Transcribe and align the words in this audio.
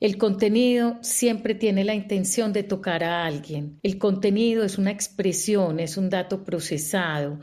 El 0.00 0.16
contenido 0.16 0.98
siempre 1.02 1.56
tiene 1.56 1.82
la 1.82 1.92
intención 1.92 2.52
de 2.52 2.62
tocar 2.62 3.02
a 3.02 3.24
alguien. 3.24 3.80
El 3.82 3.98
contenido 3.98 4.62
es 4.62 4.78
una 4.78 4.92
expresión, 4.92 5.80
es 5.80 5.96
un 5.96 6.08
dato 6.08 6.44
procesado. 6.44 7.40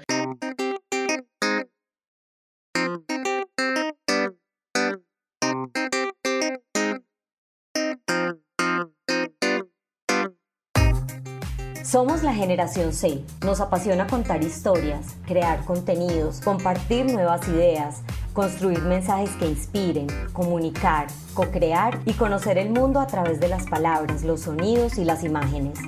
Somos 11.83 12.24
la 12.24 12.33
generación 12.33 12.94
C. 12.94 13.22
Nos 13.44 13.60
apasiona 13.60 14.08
contar 14.08 14.42
historias, 14.42 15.17
crear 15.28 15.63
contenidos, 15.65 16.40
compartir 16.40 17.05
nuevas 17.05 17.48
ideas, 17.49 18.02
construir 18.36 18.81
mensajes 18.81 19.31
que 19.38 19.48
inspiren, 19.48 20.08
comunicar, 20.34 21.08
co-crear 21.34 22.02
y 22.05 22.13
conocer 22.13 22.58
el 22.58 22.70
mundo 22.70 23.00
a 23.00 23.08
través 23.08 23.40
de 23.40 23.48
las 23.48 23.66
palabras, 23.66 24.23
los 24.23 24.41
sonidos 24.41 24.98
y 24.98 25.05
las 25.05 25.23
imágenes. 25.23 25.80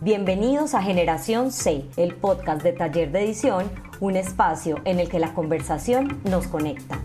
Bienvenidos 0.00 0.74
a 0.74 0.82
Generación 0.82 1.52
C, 1.52 1.84
el 1.96 2.16
podcast 2.16 2.62
de 2.64 2.72
Taller 2.72 3.12
de 3.12 3.24
Edición, 3.24 3.70
un 4.00 4.16
espacio 4.16 4.80
en 4.84 4.98
el 4.98 5.08
que 5.08 5.20
la 5.20 5.32
conversación 5.32 6.20
nos 6.24 6.48
conecta. 6.48 6.98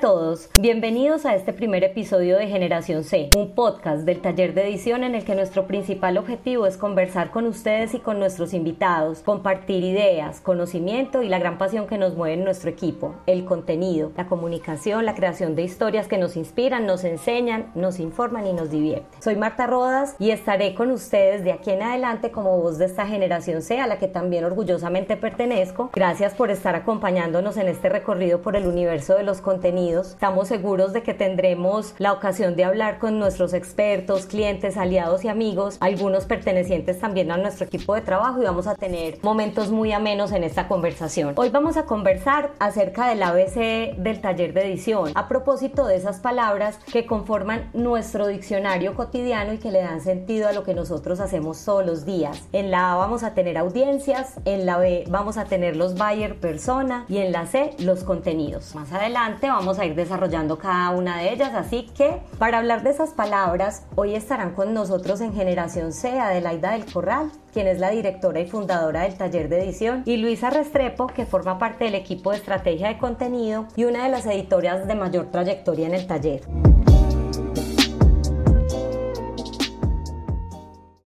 Todos, 0.00 0.48
bienvenidos 0.56 1.26
a 1.26 1.34
este 1.34 1.52
primer 1.52 1.82
episodio 1.82 2.36
de 2.38 2.46
Generación 2.46 3.02
C, 3.02 3.30
un 3.36 3.50
podcast 3.56 4.04
del 4.04 4.20
taller 4.20 4.54
de 4.54 4.68
edición 4.68 5.02
en 5.02 5.16
el 5.16 5.24
que 5.24 5.34
nuestro 5.34 5.66
principal 5.66 6.18
objetivo 6.18 6.66
es 6.66 6.76
conversar 6.76 7.30
con 7.30 7.46
ustedes 7.46 7.94
y 7.94 7.98
con 7.98 8.20
nuestros 8.20 8.54
invitados, 8.54 9.20
compartir 9.20 9.82
ideas, 9.82 10.40
conocimiento 10.40 11.22
y 11.22 11.28
la 11.28 11.40
gran 11.40 11.58
pasión 11.58 11.88
que 11.88 11.98
nos 11.98 12.14
mueve 12.14 12.34
en 12.34 12.44
nuestro 12.44 12.70
equipo, 12.70 13.16
el 13.26 13.44
contenido, 13.44 14.12
la 14.16 14.26
comunicación, 14.26 15.04
la 15.04 15.16
creación 15.16 15.56
de 15.56 15.62
historias 15.62 16.06
que 16.06 16.18
nos 16.18 16.36
inspiran, 16.36 16.86
nos 16.86 17.02
enseñan, 17.02 17.72
nos 17.74 17.98
informan 17.98 18.46
y 18.46 18.52
nos 18.52 18.70
divierten. 18.70 19.20
Soy 19.20 19.34
Marta 19.34 19.66
Rodas 19.66 20.14
y 20.20 20.30
estaré 20.30 20.74
con 20.74 20.92
ustedes 20.92 21.42
de 21.42 21.50
aquí 21.50 21.70
en 21.70 21.82
adelante 21.82 22.30
como 22.30 22.56
voz 22.58 22.78
de 22.78 22.84
esta 22.84 23.06
Generación 23.06 23.62
C 23.62 23.80
a 23.80 23.88
la 23.88 23.98
que 23.98 24.06
también 24.06 24.44
orgullosamente 24.44 25.16
pertenezco. 25.16 25.90
Gracias 25.92 26.34
por 26.34 26.52
estar 26.52 26.76
acompañándonos 26.76 27.56
en 27.56 27.66
este 27.66 27.88
recorrido 27.88 28.42
por 28.42 28.54
el 28.54 28.68
universo 28.68 29.16
de 29.16 29.24
los 29.24 29.40
contenidos 29.40 29.87
Estamos 29.88 30.48
seguros 30.48 30.92
de 30.92 31.02
que 31.02 31.14
tendremos 31.14 31.94
la 31.98 32.12
ocasión 32.12 32.56
de 32.56 32.64
hablar 32.64 32.98
con 32.98 33.18
nuestros 33.18 33.54
expertos, 33.54 34.26
clientes, 34.26 34.76
aliados 34.76 35.24
y 35.24 35.28
amigos, 35.28 35.78
algunos 35.80 36.26
pertenecientes 36.26 36.98
también 36.98 37.30
a 37.30 37.38
nuestro 37.38 37.66
equipo 37.66 37.94
de 37.94 38.02
trabajo 38.02 38.42
y 38.42 38.44
vamos 38.44 38.66
a 38.66 38.74
tener 38.74 39.18
momentos 39.22 39.70
muy 39.70 39.92
amenos 39.92 40.32
en 40.32 40.44
esta 40.44 40.68
conversación. 40.68 41.32
Hoy 41.36 41.48
vamos 41.48 41.76
a 41.76 41.84
conversar 41.84 42.50
acerca 42.58 43.08
del 43.08 43.22
ABC 43.22 43.96
del 43.96 44.20
taller 44.20 44.52
de 44.52 44.66
edición, 44.66 45.12
a 45.14 45.26
propósito 45.26 45.86
de 45.86 45.96
esas 45.96 46.20
palabras 46.20 46.78
que 46.92 47.06
conforman 47.06 47.70
nuestro 47.72 48.26
diccionario 48.26 48.94
cotidiano 48.94 49.54
y 49.54 49.58
que 49.58 49.70
le 49.70 49.80
dan 49.80 50.02
sentido 50.02 50.48
a 50.48 50.52
lo 50.52 50.64
que 50.64 50.74
nosotros 50.74 51.20
hacemos 51.20 51.64
todos 51.64 51.86
los 51.86 52.04
días. 52.04 52.42
En 52.52 52.70
la 52.70 52.92
A 52.92 52.96
vamos 52.96 53.22
a 53.22 53.32
tener 53.32 53.56
audiencias, 53.56 54.34
en 54.44 54.66
la 54.66 54.76
B 54.76 55.04
vamos 55.08 55.38
a 55.38 55.46
tener 55.46 55.76
los 55.76 55.94
buyer 55.94 56.38
persona 56.38 57.06
y 57.08 57.18
en 57.18 57.32
la 57.32 57.46
C 57.46 57.70
los 57.78 58.04
contenidos. 58.04 58.74
Más 58.74 58.92
adelante 58.92 59.48
vamos 59.48 59.77
a 59.78 59.86
ir 59.86 59.94
desarrollando 59.94 60.58
cada 60.58 60.90
una 60.90 61.18
de 61.18 61.32
ellas, 61.32 61.54
así 61.54 61.88
que 61.96 62.20
para 62.38 62.58
hablar 62.58 62.82
de 62.82 62.90
esas 62.90 63.10
palabras, 63.10 63.86
hoy 63.94 64.14
estarán 64.14 64.54
con 64.54 64.74
nosotros 64.74 65.20
en 65.20 65.32
Generación 65.32 65.92
C 65.92 66.18
Adelaida 66.18 66.72
del 66.72 66.84
Corral, 66.84 67.30
quien 67.52 67.66
es 67.66 67.78
la 67.78 67.90
directora 67.90 68.40
y 68.40 68.46
fundadora 68.46 69.02
del 69.02 69.16
taller 69.16 69.48
de 69.48 69.62
edición, 69.62 70.02
y 70.04 70.16
Luisa 70.16 70.50
Restrepo, 70.50 71.06
que 71.06 71.26
forma 71.26 71.58
parte 71.58 71.84
del 71.84 71.94
equipo 71.94 72.30
de 72.30 72.38
estrategia 72.38 72.88
de 72.88 72.98
contenido 72.98 73.66
y 73.76 73.84
una 73.84 74.04
de 74.04 74.10
las 74.10 74.26
editoras 74.26 74.86
de 74.86 74.94
mayor 74.94 75.30
trayectoria 75.30 75.86
en 75.86 75.94
el 75.94 76.06
taller. 76.06 76.42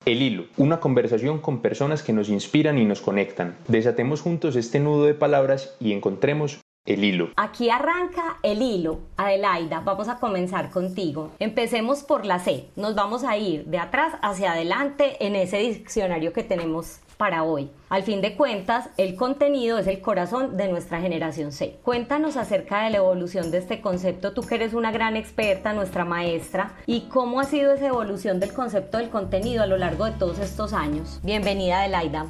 El 0.07 0.21
hilo, 0.21 0.45
una 0.55 0.79
conversación 0.79 1.39
con 1.39 1.61
personas 1.61 2.01
que 2.01 2.13
nos 2.13 2.29
inspiran 2.29 2.77
y 2.77 2.85
nos 2.85 3.01
conectan. 3.01 3.57
Desatemos 3.67 4.21
juntos 4.21 4.55
este 4.55 4.79
nudo 4.79 5.03
de 5.03 5.13
palabras 5.13 5.75
y 5.81 5.91
encontremos 5.91 6.61
el 6.87 7.03
hilo. 7.03 7.29
Aquí 7.35 7.69
arranca 7.69 8.37
el 8.41 8.61
hilo. 8.61 9.01
Adelaida, 9.17 9.81
vamos 9.81 10.07
a 10.07 10.19
comenzar 10.19 10.71
contigo. 10.71 11.31
Empecemos 11.37 12.03
por 12.03 12.25
la 12.25 12.39
C. 12.39 12.69
Nos 12.75 12.95
vamos 12.95 13.23
a 13.23 13.37
ir 13.37 13.65
de 13.65 13.77
atrás 13.77 14.13
hacia 14.21 14.53
adelante 14.53 15.23
en 15.25 15.35
ese 15.35 15.57
diccionario 15.57 16.33
que 16.33 16.43
tenemos 16.43 17.01
para 17.17 17.43
hoy. 17.43 17.69
Al 17.89 18.03
fin 18.03 18.21
de 18.21 18.35
cuentas, 18.35 18.89
el 18.97 19.15
contenido 19.15 19.79
es 19.79 19.87
el 19.87 20.01
corazón 20.01 20.55
de 20.55 20.69
nuestra 20.69 21.01
generación 21.01 21.51
C. 21.51 21.79
Cuéntanos 21.83 22.37
acerca 22.37 22.83
de 22.83 22.91
la 22.91 22.97
evolución 22.97 23.51
de 23.51 23.57
este 23.57 23.81
concepto, 23.81 24.33
tú 24.33 24.43
que 24.43 24.55
eres 24.55 24.73
una 24.73 24.91
gran 24.91 25.17
experta, 25.17 25.73
nuestra 25.73 26.05
maestra, 26.05 26.73
y 26.85 27.01
cómo 27.09 27.39
ha 27.39 27.45
sido 27.45 27.73
esa 27.73 27.87
evolución 27.87 28.39
del 28.39 28.53
concepto 28.53 28.99
del 28.99 29.09
contenido 29.09 29.63
a 29.63 29.67
lo 29.67 29.77
largo 29.77 30.05
de 30.05 30.11
todos 30.11 30.39
estos 30.39 30.73
años. 30.73 31.19
Bienvenida, 31.23 31.81
Adelaida. 31.81 32.27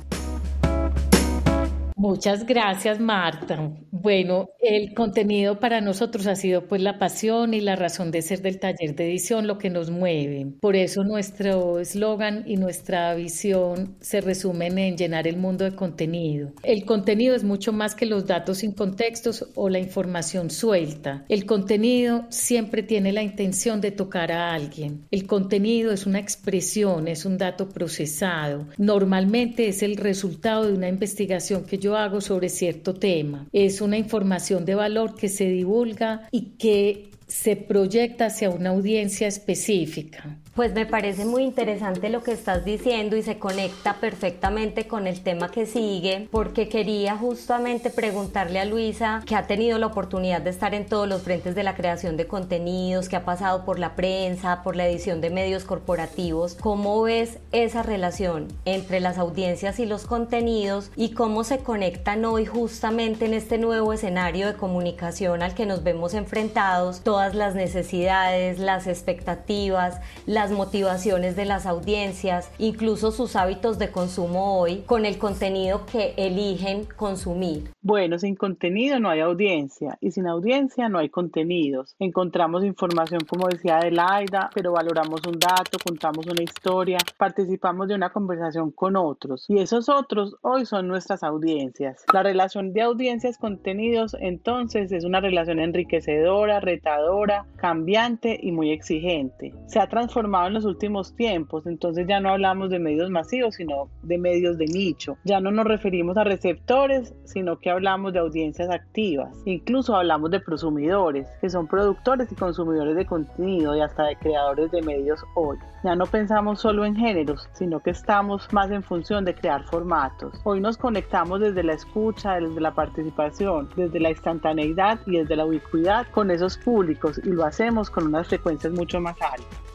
Muchas 1.98 2.46
gracias, 2.46 3.00
Marta. 3.00 3.72
Bueno, 4.02 4.50
el 4.60 4.94
contenido 4.94 5.60
para 5.60 5.82
nosotros 5.82 6.28
ha 6.28 6.36
sido 6.36 6.68
pues 6.68 6.82
la 6.82 7.00
pasión 7.00 7.56
y 7.56 7.62
la 7.62 7.76
razón 7.76 8.12
de 8.12 8.22
ser 8.22 8.42
del 8.42 8.60
taller 8.60 8.96
de 8.96 9.10
edición, 9.10 9.48
lo 9.48 9.58
que 9.58 9.72
nos 9.72 9.90
mueve. 9.90 10.46
Por 10.62 10.76
eso 10.76 11.04
nuestro 11.04 11.80
eslogan 11.80 12.44
y 12.46 12.58
nuestra 12.58 13.16
visión 13.16 13.96
se 14.00 14.22
resumen 14.22 14.78
en 14.78 14.98
llenar 14.98 15.28
el 15.28 15.38
mundo 15.38 15.66
de 15.66 15.76
contenido. 15.76 16.52
El 16.64 16.86
contenido 16.86 17.34
es 17.34 17.44
mucho 17.44 17.74
más 17.74 17.96
que 17.96 18.06
los 18.06 18.28
datos 18.28 18.60
sin 18.60 18.74
contextos 18.74 19.48
o 19.56 19.68
la 19.68 19.80
información 19.80 20.52
suelta. 20.52 21.26
El 21.28 21.46
contenido 21.46 22.26
siempre 22.30 22.84
tiene 22.84 23.12
la 23.12 23.24
intención 23.24 23.82
de 23.82 23.92
tocar 23.92 24.32
a 24.32 24.54
alguien. 24.54 25.08
El 25.10 25.26
contenido 25.26 25.92
es 25.92 26.06
una 26.06 26.20
expresión, 26.20 27.08
es 27.08 27.26
un 27.26 27.38
dato 27.38 27.70
procesado. 27.70 28.68
Normalmente 28.78 29.68
es 29.68 29.82
el 29.82 29.98
resultado 29.98 30.68
de 30.68 30.74
una 30.74 30.90
investigación 30.90 31.66
que 31.66 31.80
yo 31.80 31.98
hago 31.98 32.22
sobre 32.22 32.50
cierto 32.50 32.94
tema. 32.94 33.48
Es 33.52 33.82
una 33.88 33.98
información 33.98 34.66
de 34.66 34.76
valor 34.76 35.16
que 35.16 35.30
se 35.30 35.46
divulga 35.46 36.28
y 36.32 36.58
que 36.58 37.10
se 37.28 37.56
proyecta 37.56 38.28
hacia 38.28 38.50
una 38.50 38.70
audiencia 38.70 39.28
específica. 39.28 40.38
Pues 40.58 40.74
me 40.74 40.88
parece 40.88 41.24
muy 41.24 41.44
interesante 41.44 42.10
lo 42.10 42.24
que 42.24 42.32
estás 42.32 42.66
diciendo 42.66 43.16
y 43.16 43.22
se 43.22 43.38
conecta 43.38 43.98
perfectamente 43.98 44.88
con 44.88 45.06
el 45.06 45.22
tema 45.22 45.52
que 45.52 45.68
sigue, 45.68 46.28
porque 46.32 46.68
quería 46.68 47.16
justamente 47.16 47.92
preguntarle 47.92 48.60
a 48.60 48.66
Luisa, 48.66 49.22
que 49.28 49.36
ha 49.36 49.46
tenido 49.46 49.78
la 49.78 49.86
oportunidad 49.86 50.42
de 50.42 50.50
estar 50.50 50.74
en 50.74 50.88
todos 50.88 51.08
los 51.08 51.22
frentes 51.22 51.54
de 51.54 51.62
la 51.62 51.76
creación 51.76 52.18
de 52.18 52.26
contenidos, 52.26 53.08
que 53.08 53.16
ha 53.16 53.24
pasado 53.24 53.66
por 53.66 53.78
la 53.78 53.96
prensa, 53.96 54.64
por 54.64 54.76
la 54.76 54.88
edición 54.88 55.22
de 55.22 55.30
medios 55.30 55.64
corporativos, 55.64 56.56
¿cómo 56.56 57.04
ves 57.04 57.38
esa 57.52 57.84
relación 57.84 58.48
entre 58.66 59.00
las 59.00 59.20
audiencias 59.20 59.78
y 59.78 59.86
los 59.86 60.08
contenidos 60.08 60.90
y 60.96 61.12
cómo 61.12 61.44
se 61.44 61.60
conectan 61.60 62.26
hoy 62.26 62.48
justamente 62.48 63.26
en 63.26 63.36
este 63.36 63.60
nuevo 63.60 63.94
escenario 63.94 64.48
de 64.48 64.56
comunicación 64.56 65.44
al 65.44 65.54
que 65.54 65.68
nos 65.68 65.84
vemos 65.84 66.16
enfrentados, 66.16 67.02
todas 67.02 67.36
las 67.36 67.54
necesidades, 67.54 68.58
las 68.58 68.88
expectativas, 68.88 70.02
las 70.26 70.47
motivaciones 70.52 71.36
de 71.36 71.46
las 71.46 71.66
audiencias, 71.66 72.52
incluso 72.58 73.12
sus 73.12 73.36
hábitos 73.36 73.80
de 73.80 73.92
consumo 73.92 74.60
hoy, 74.60 74.84
con 74.86 75.06
el 75.06 75.18
contenido 75.18 75.86
que 75.86 76.14
eligen 76.18 76.86
consumir. 76.86 77.72
Bueno, 77.82 78.20
sin 78.20 78.36
contenido 78.36 79.00
no 79.00 79.10
hay 79.10 79.22
audiencia 79.22 79.98
y 80.02 80.12
sin 80.12 80.28
audiencia 80.28 80.90
no 80.90 81.00
hay 81.00 81.10
contenidos. 81.10 81.96
Encontramos 82.00 82.64
información, 82.64 83.22
como 83.28 83.48
decía 83.48 83.78
Adelaida, 83.78 84.50
pero 84.54 84.74
valoramos 84.74 85.22
un 85.26 85.40
dato, 85.40 85.78
contamos 85.86 86.26
una 86.28 86.44
historia, 86.44 86.98
participamos 87.18 87.88
de 87.88 87.96
una 87.96 88.12
conversación 88.12 88.72
con 88.72 88.96
otros 88.96 89.46
y 89.48 89.60
esos 89.60 89.90
otros 89.90 90.36
hoy 90.42 90.66
son 90.66 90.88
nuestras 90.88 91.24
audiencias. 91.24 92.04
La 92.14 92.24
relación 92.24 92.74
de 92.74 92.82
audiencias-contenidos 92.82 94.16
entonces 94.20 94.92
es 94.92 95.04
una 95.04 95.20
relación 95.20 95.60
enriquecedora, 95.60 96.60
retadora, 96.60 97.46
cambiante 97.58 98.38
y 98.42 98.52
muy 98.52 98.72
exigente. 98.72 99.54
Se 99.68 99.80
ha 99.80 99.88
transformado 99.88 100.37
en 100.46 100.54
los 100.54 100.66
últimos 100.66 101.16
tiempos, 101.16 101.66
entonces 101.66 102.06
ya 102.08 102.20
no 102.20 102.30
hablamos 102.30 102.70
de 102.70 102.78
medios 102.78 103.10
masivos, 103.10 103.56
sino 103.56 103.90
de 104.04 104.18
medios 104.20 104.58
de 104.58 104.66
nicho. 104.66 105.18
Ya 105.24 105.40
no 105.40 105.50
nos 105.50 105.66
referimos 105.66 106.18
a 106.18 106.24
receptores, 106.24 107.16
sino 107.24 107.58
que 107.58 107.72
hablamos 107.72 108.14
de 108.14 108.20
audiencias 108.20 108.70
activas. 108.70 109.36
Incluso 109.46 109.96
hablamos 109.96 110.30
de 110.30 110.40
prosumidores, 110.40 111.28
que 111.42 111.50
son 111.50 111.68
productores 111.68 112.32
y 112.32 112.36
consumidores 112.36 112.96
de 112.96 113.06
contenido 113.06 113.76
y 113.76 113.82
hasta 113.82 114.04
de 114.04 114.16
creadores 114.18 114.70
de 114.72 114.82
medios 114.82 115.24
hoy. 115.36 115.58
Ya 115.84 115.96
no 115.96 116.06
pensamos 116.06 116.60
solo 116.60 116.86
en 116.86 116.96
géneros, 116.96 117.48
sino 117.54 117.80
que 117.80 117.92
estamos 117.92 118.52
más 118.52 118.70
en 118.72 118.84
función 118.84 119.26
de 119.26 119.34
crear 119.34 119.64
formatos. 119.66 120.40
Hoy 120.44 120.60
nos 120.60 120.78
conectamos 120.78 121.40
desde 121.40 121.64
la 121.64 121.74
escucha, 121.74 122.36
desde 122.36 122.60
la 122.60 122.74
participación, 122.74 123.70
desde 123.76 124.00
la 124.00 124.10
instantaneidad 124.10 125.00
y 125.06 125.18
desde 125.18 125.36
la 125.36 125.46
ubicuidad 125.46 126.08
con 126.12 126.32
esos 126.32 126.58
públicos 126.58 127.22
y 127.24 127.30
lo 127.30 127.46
hacemos 127.46 127.90
con 127.90 128.08
unas 128.08 128.28
frecuencias 128.28 128.74
mucho 128.74 129.00
más 129.00 129.16
altas. 129.22 129.67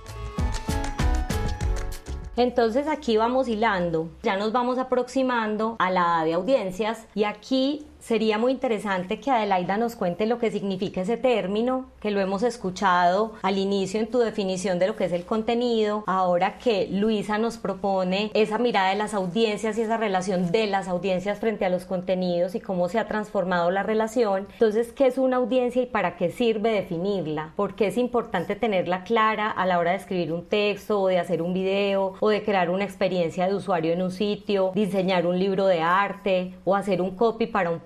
Entonces 2.36 2.88
aquí 2.88 3.16
vamos 3.18 3.46
hilando, 3.46 4.08
ya 4.22 4.36
nos 4.36 4.52
vamos 4.52 4.78
aproximando 4.78 5.76
a 5.78 5.90
la 5.90 6.24
de 6.24 6.32
audiencias 6.32 7.06
y 7.14 7.24
aquí 7.24 7.86
sería 8.02 8.36
muy 8.36 8.52
interesante 8.52 9.20
que 9.20 9.30
Adelaida 9.30 9.76
nos 9.76 9.94
cuente 9.94 10.26
lo 10.26 10.38
que 10.38 10.50
significa 10.50 11.02
ese 11.02 11.16
término, 11.16 11.86
que 12.00 12.10
lo 12.10 12.20
hemos 12.20 12.42
escuchado 12.42 13.32
al 13.42 13.58
inicio 13.58 14.00
en 14.00 14.08
tu 14.08 14.18
definición 14.18 14.78
de 14.78 14.88
lo 14.88 14.96
que 14.96 15.04
es 15.04 15.12
el 15.12 15.24
contenido, 15.24 16.02
ahora 16.06 16.58
que 16.58 16.88
Luisa 16.90 17.38
nos 17.38 17.58
propone 17.58 18.30
esa 18.34 18.58
mirada 18.58 18.90
de 18.90 18.96
las 18.96 19.14
audiencias 19.14 19.78
y 19.78 19.82
esa 19.82 19.96
relación 19.96 20.50
de 20.50 20.66
las 20.66 20.88
audiencias 20.88 21.38
frente 21.38 21.64
a 21.64 21.68
los 21.68 21.84
contenidos 21.84 22.56
y 22.56 22.60
cómo 22.60 22.88
se 22.88 22.98
ha 22.98 23.06
transformado 23.06 23.70
la 23.70 23.84
relación. 23.84 24.48
Entonces, 24.52 24.92
¿qué 24.92 25.06
es 25.06 25.16
una 25.16 25.36
audiencia 25.36 25.82
y 25.82 25.86
para 25.86 26.16
qué 26.16 26.30
sirve 26.30 26.72
definirla? 26.72 27.52
Porque 27.54 27.86
es 27.86 27.96
importante 27.96 28.56
tenerla 28.56 29.04
clara 29.04 29.48
a 29.48 29.64
la 29.64 29.78
hora 29.78 29.92
de 29.92 29.98
escribir 29.98 30.32
un 30.32 30.46
texto 30.46 31.00
o 31.00 31.06
de 31.06 31.20
hacer 31.20 31.40
un 31.40 31.54
video 31.54 32.14
o 32.18 32.28
de 32.28 32.42
crear 32.42 32.68
una 32.68 32.84
experiencia 32.84 33.46
de 33.46 33.54
usuario 33.54 33.92
en 33.92 34.02
un 34.02 34.10
sitio, 34.10 34.72
diseñar 34.74 35.24
un 35.26 35.38
libro 35.38 35.66
de 35.66 35.80
arte 35.80 36.54
o 36.64 36.74
hacer 36.74 37.00
un 37.00 37.12
copy 37.16 37.46
para 37.46 37.70
un 37.70 37.78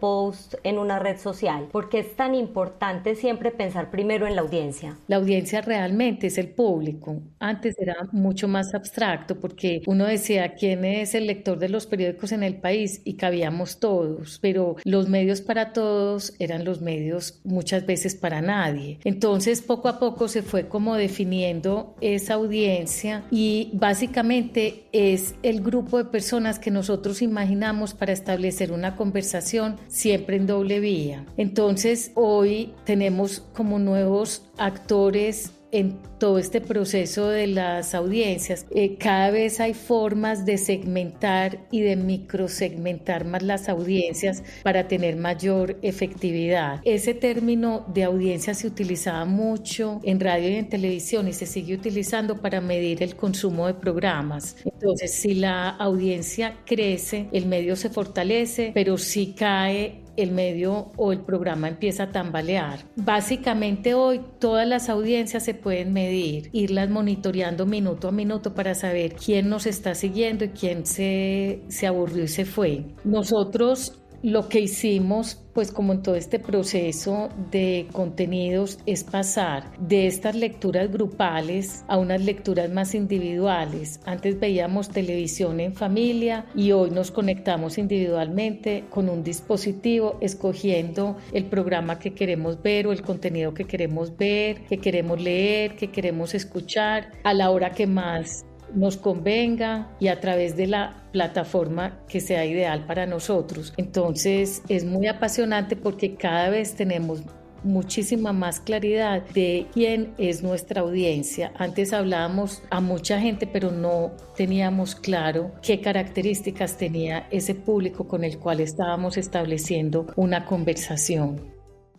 en 0.63 0.79
una 0.79 0.99
red 0.99 1.19
social? 1.19 1.37
porque 1.73 1.99
es 2.01 2.17
tan 2.17 2.35
importante 2.35 3.15
siempre 3.15 3.51
pensar 3.51 3.91
primero 3.91 4.27
en 4.27 4.35
la 4.35 4.43
audiencia? 4.43 4.97
La 5.09 5.17
audiencia 5.17 5.61
realmente 5.61 6.29
es 6.29 6.39
el 6.39 6.49
público. 6.49 7.21
Antes 7.39 7.77
era 7.79 7.97
mucho 8.13 8.49
más 8.49 8.75
abstracto 8.75 9.39
porque 9.39 9.83
uno 9.87 10.07
decía 10.07 10.55
quién 10.55 10.85
es 10.85 11.15
el 11.15 11.27
lector 11.27 11.59
de 11.59 11.69
los 11.69 11.87
periódicos 11.87 12.33
en 12.33 12.43
el 12.43 12.57
país 12.57 13.01
y 13.05 13.15
cabíamos 13.15 13.79
todos, 13.79 14.39
pero 14.41 14.77
los 14.85 15.09
medios 15.09 15.41
para 15.41 15.73
todos 15.73 16.35
eran 16.39 16.65
los 16.65 16.81
medios 16.81 17.41
muchas 17.45 17.87
veces 17.87 18.15
para 18.15 18.41
nadie. 18.41 18.99
Entonces 19.05 19.63
poco 19.63 19.89
a 19.89 19.99
poco 19.99 20.29
se 20.29 20.43
fue 20.43 20.69
como 20.69 20.97
definiendo 20.97 21.95
esa 22.01 22.35
audiencia 22.35 23.25
y 23.31 23.71
básicamente 23.75 24.85
es 24.93 25.35
el 25.43 25.61
grupo 25.61 25.99
de 25.99 26.05
personas 26.07 26.59
que 26.59 26.71
nosotros 26.71 27.23
imaginamos 27.23 27.95
para 27.95 28.13
establecer 28.13 28.73
una 28.73 28.97
conversación 28.97 29.77
siempre 29.97 30.37
en 30.37 30.47
doble 30.47 30.79
vía. 30.79 31.25
Entonces 31.39 32.13
hoy 32.15 32.73
tenemos 32.85 33.43
como 33.55 33.79
nuevos 33.79 34.43
actores 34.59 35.53
en 35.73 35.99
todo 36.19 36.39
este 36.39 36.61
proceso 36.61 37.29
de 37.29 37.47
las 37.47 37.95
audiencias. 37.95 38.67
Eh, 38.75 38.97
cada 38.97 39.31
vez 39.31 39.61
hay 39.61 39.75
formas 39.75 40.47
de 40.47 40.59
segmentar 40.59 41.67
y 41.71 41.81
de 41.81 41.97
microsegmentar 41.97 43.25
más 43.25 43.43
las 43.43 43.69
audiencias 43.69 44.43
para 44.63 44.89
tener 44.89 45.17
mayor 45.17 45.79
efectividad. 45.83 46.81
Ese 46.85 47.15
término 47.15 47.85
de 47.93 48.05
audiencia 48.05 48.55
se 48.55 48.67
utilizaba 48.67 49.25
mucho 49.25 50.01
en 50.05 50.21
radio 50.21 50.51
y 50.51 50.57
en 50.57 50.69
televisión 50.69 51.29
y 51.29 51.33
se 51.33 51.47
sigue 51.47 51.75
utilizando 51.75 52.41
para 52.41 52.61
medir 52.61 53.03
el 53.03 53.17
consumo 53.17 53.67
de 53.67 53.75
programas. 53.75 54.57
Entonces, 54.65 55.13
si 55.13 55.35
la 55.35 55.69
audiencia 55.69 56.57
crece, 56.65 57.29
el 57.33 57.47
medio 57.47 57.77
se 57.77 57.91
fortalece, 57.91 58.71
pero 58.75 58.97
si 58.99 59.33
cae 59.33 60.06
el 60.17 60.33
medio 60.33 60.93
o 60.97 61.13
el 61.13 61.21
programa 61.21 61.69
empieza 61.69 62.05
a 62.05 62.13
tambalear. 62.13 62.81
Básicamente 62.97 63.95
hoy 63.95 64.21
todas 64.39 64.67
las 64.67 64.89
audiencias 64.89 65.45
se 65.45 65.55
pueden 65.55 65.93
medir, 65.93 66.51
irlas 66.53 66.91
monitoreando 66.91 67.67
minuto 67.67 68.09
a 68.09 68.13
minuto 68.13 68.55
para 68.55 68.75
saber 68.75 69.15
quién 69.15 69.49
nos 69.49 69.67
está 69.67 69.95
siguiendo 69.95 70.45
y 70.45 70.49
quién 70.49 70.87
se, 70.87 71.63
se 71.69 71.87
aburrió 71.87 72.25
y 72.25 72.29
se 72.29 72.45
fue. 72.45 72.85
Nosotros 73.05 73.99
lo 74.27 74.49
que 74.49 74.59
hicimos, 74.59 75.41
pues 75.55 75.71
como 75.71 75.93
en 75.93 76.03
todo 76.03 76.17
este 76.17 76.41
proceso 76.41 77.29
de 77.53 77.87
contenidos, 77.93 78.81
es 78.85 79.05
pasar 79.05 79.71
de 79.79 80.09
estas 80.09 80.35
lecturas 80.35 80.91
grupales 80.91 81.85
a 81.87 81.97
unas 81.97 82.25
lecturas 82.25 82.69
más 82.69 82.97
individuales. 82.97 84.01
Antes 84.05 84.41
veíamos 84.41 84.89
televisión 84.89 85.61
en 85.61 85.75
familia 85.75 86.45
y 86.57 86.73
hoy 86.73 86.91
nos 86.91 87.13
conectamos 87.13 87.79
individualmente 87.79 88.87
con 88.91 89.09
un 89.09 89.23
dispositivo, 89.23 90.19
escogiendo 90.21 91.17
el 91.33 91.45
programa 91.45 92.01
que 92.01 92.13
queremos 92.13 92.61
ver 92.61 92.89
o 92.89 92.93
el 92.93 93.03
contenido 93.03 93.55
que 93.55 93.67
queremos 93.67 94.17
ver, 94.17 94.65
que 94.65 94.79
queremos 94.79 95.23
leer, 95.23 95.77
que 95.77 95.93
queremos 95.93 96.35
escuchar, 96.35 97.13
a 97.23 97.33
la 97.33 97.51
hora 97.51 97.71
que 97.71 97.87
más 97.87 98.45
nos 98.75 98.97
convenga 98.97 99.89
y 100.01 100.09
a 100.09 100.21
través 100.21 100.57
de 100.57 100.67
la 100.67 101.05
plataforma 101.13 101.99
que 102.09 102.21
sea 102.21 102.45
ideal 102.45 102.87
para 102.87 103.07
nosotros. 103.07 103.73
Entonces 103.77 104.63
es 104.69 104.85
muy 104.85 105.07
apasionante 105.07 105.77
porque 105.77 106.15
cada 106.15 106.51
vez 106.51 106.75
tenemos 106.75 107.23
muchísima 107.65 108.33
más 108.33 108.61
claridad 108.61 109.23
de 109.35 109.67
quién 109.73 110.15
es 110.19 110.43
nuestra 110.43 110.83
audiencia. 110.83 111.53
Antes 111.57 111.93
hablábamos 111.93 112.63
a 112.71 112.81
mucha 112.81 113.21
gente, 113.21 113.47
pero 113.47 113.73
no 113.73 114.13
teníamos 114.37 114.95
claro 114.95 115.53
qué 115.63 115.81
características 115.81 116.77
tenía 116.77 117.27
ese 117.31 117.55
público 117.55 118.07
con 118.07 118.25
el 118.25 118.39
cual 118.39 118.61
estábamos 118.61 119.17
estableciendo 119.17 120.07
una 120.17 120.47
conversación. 120.47 121.56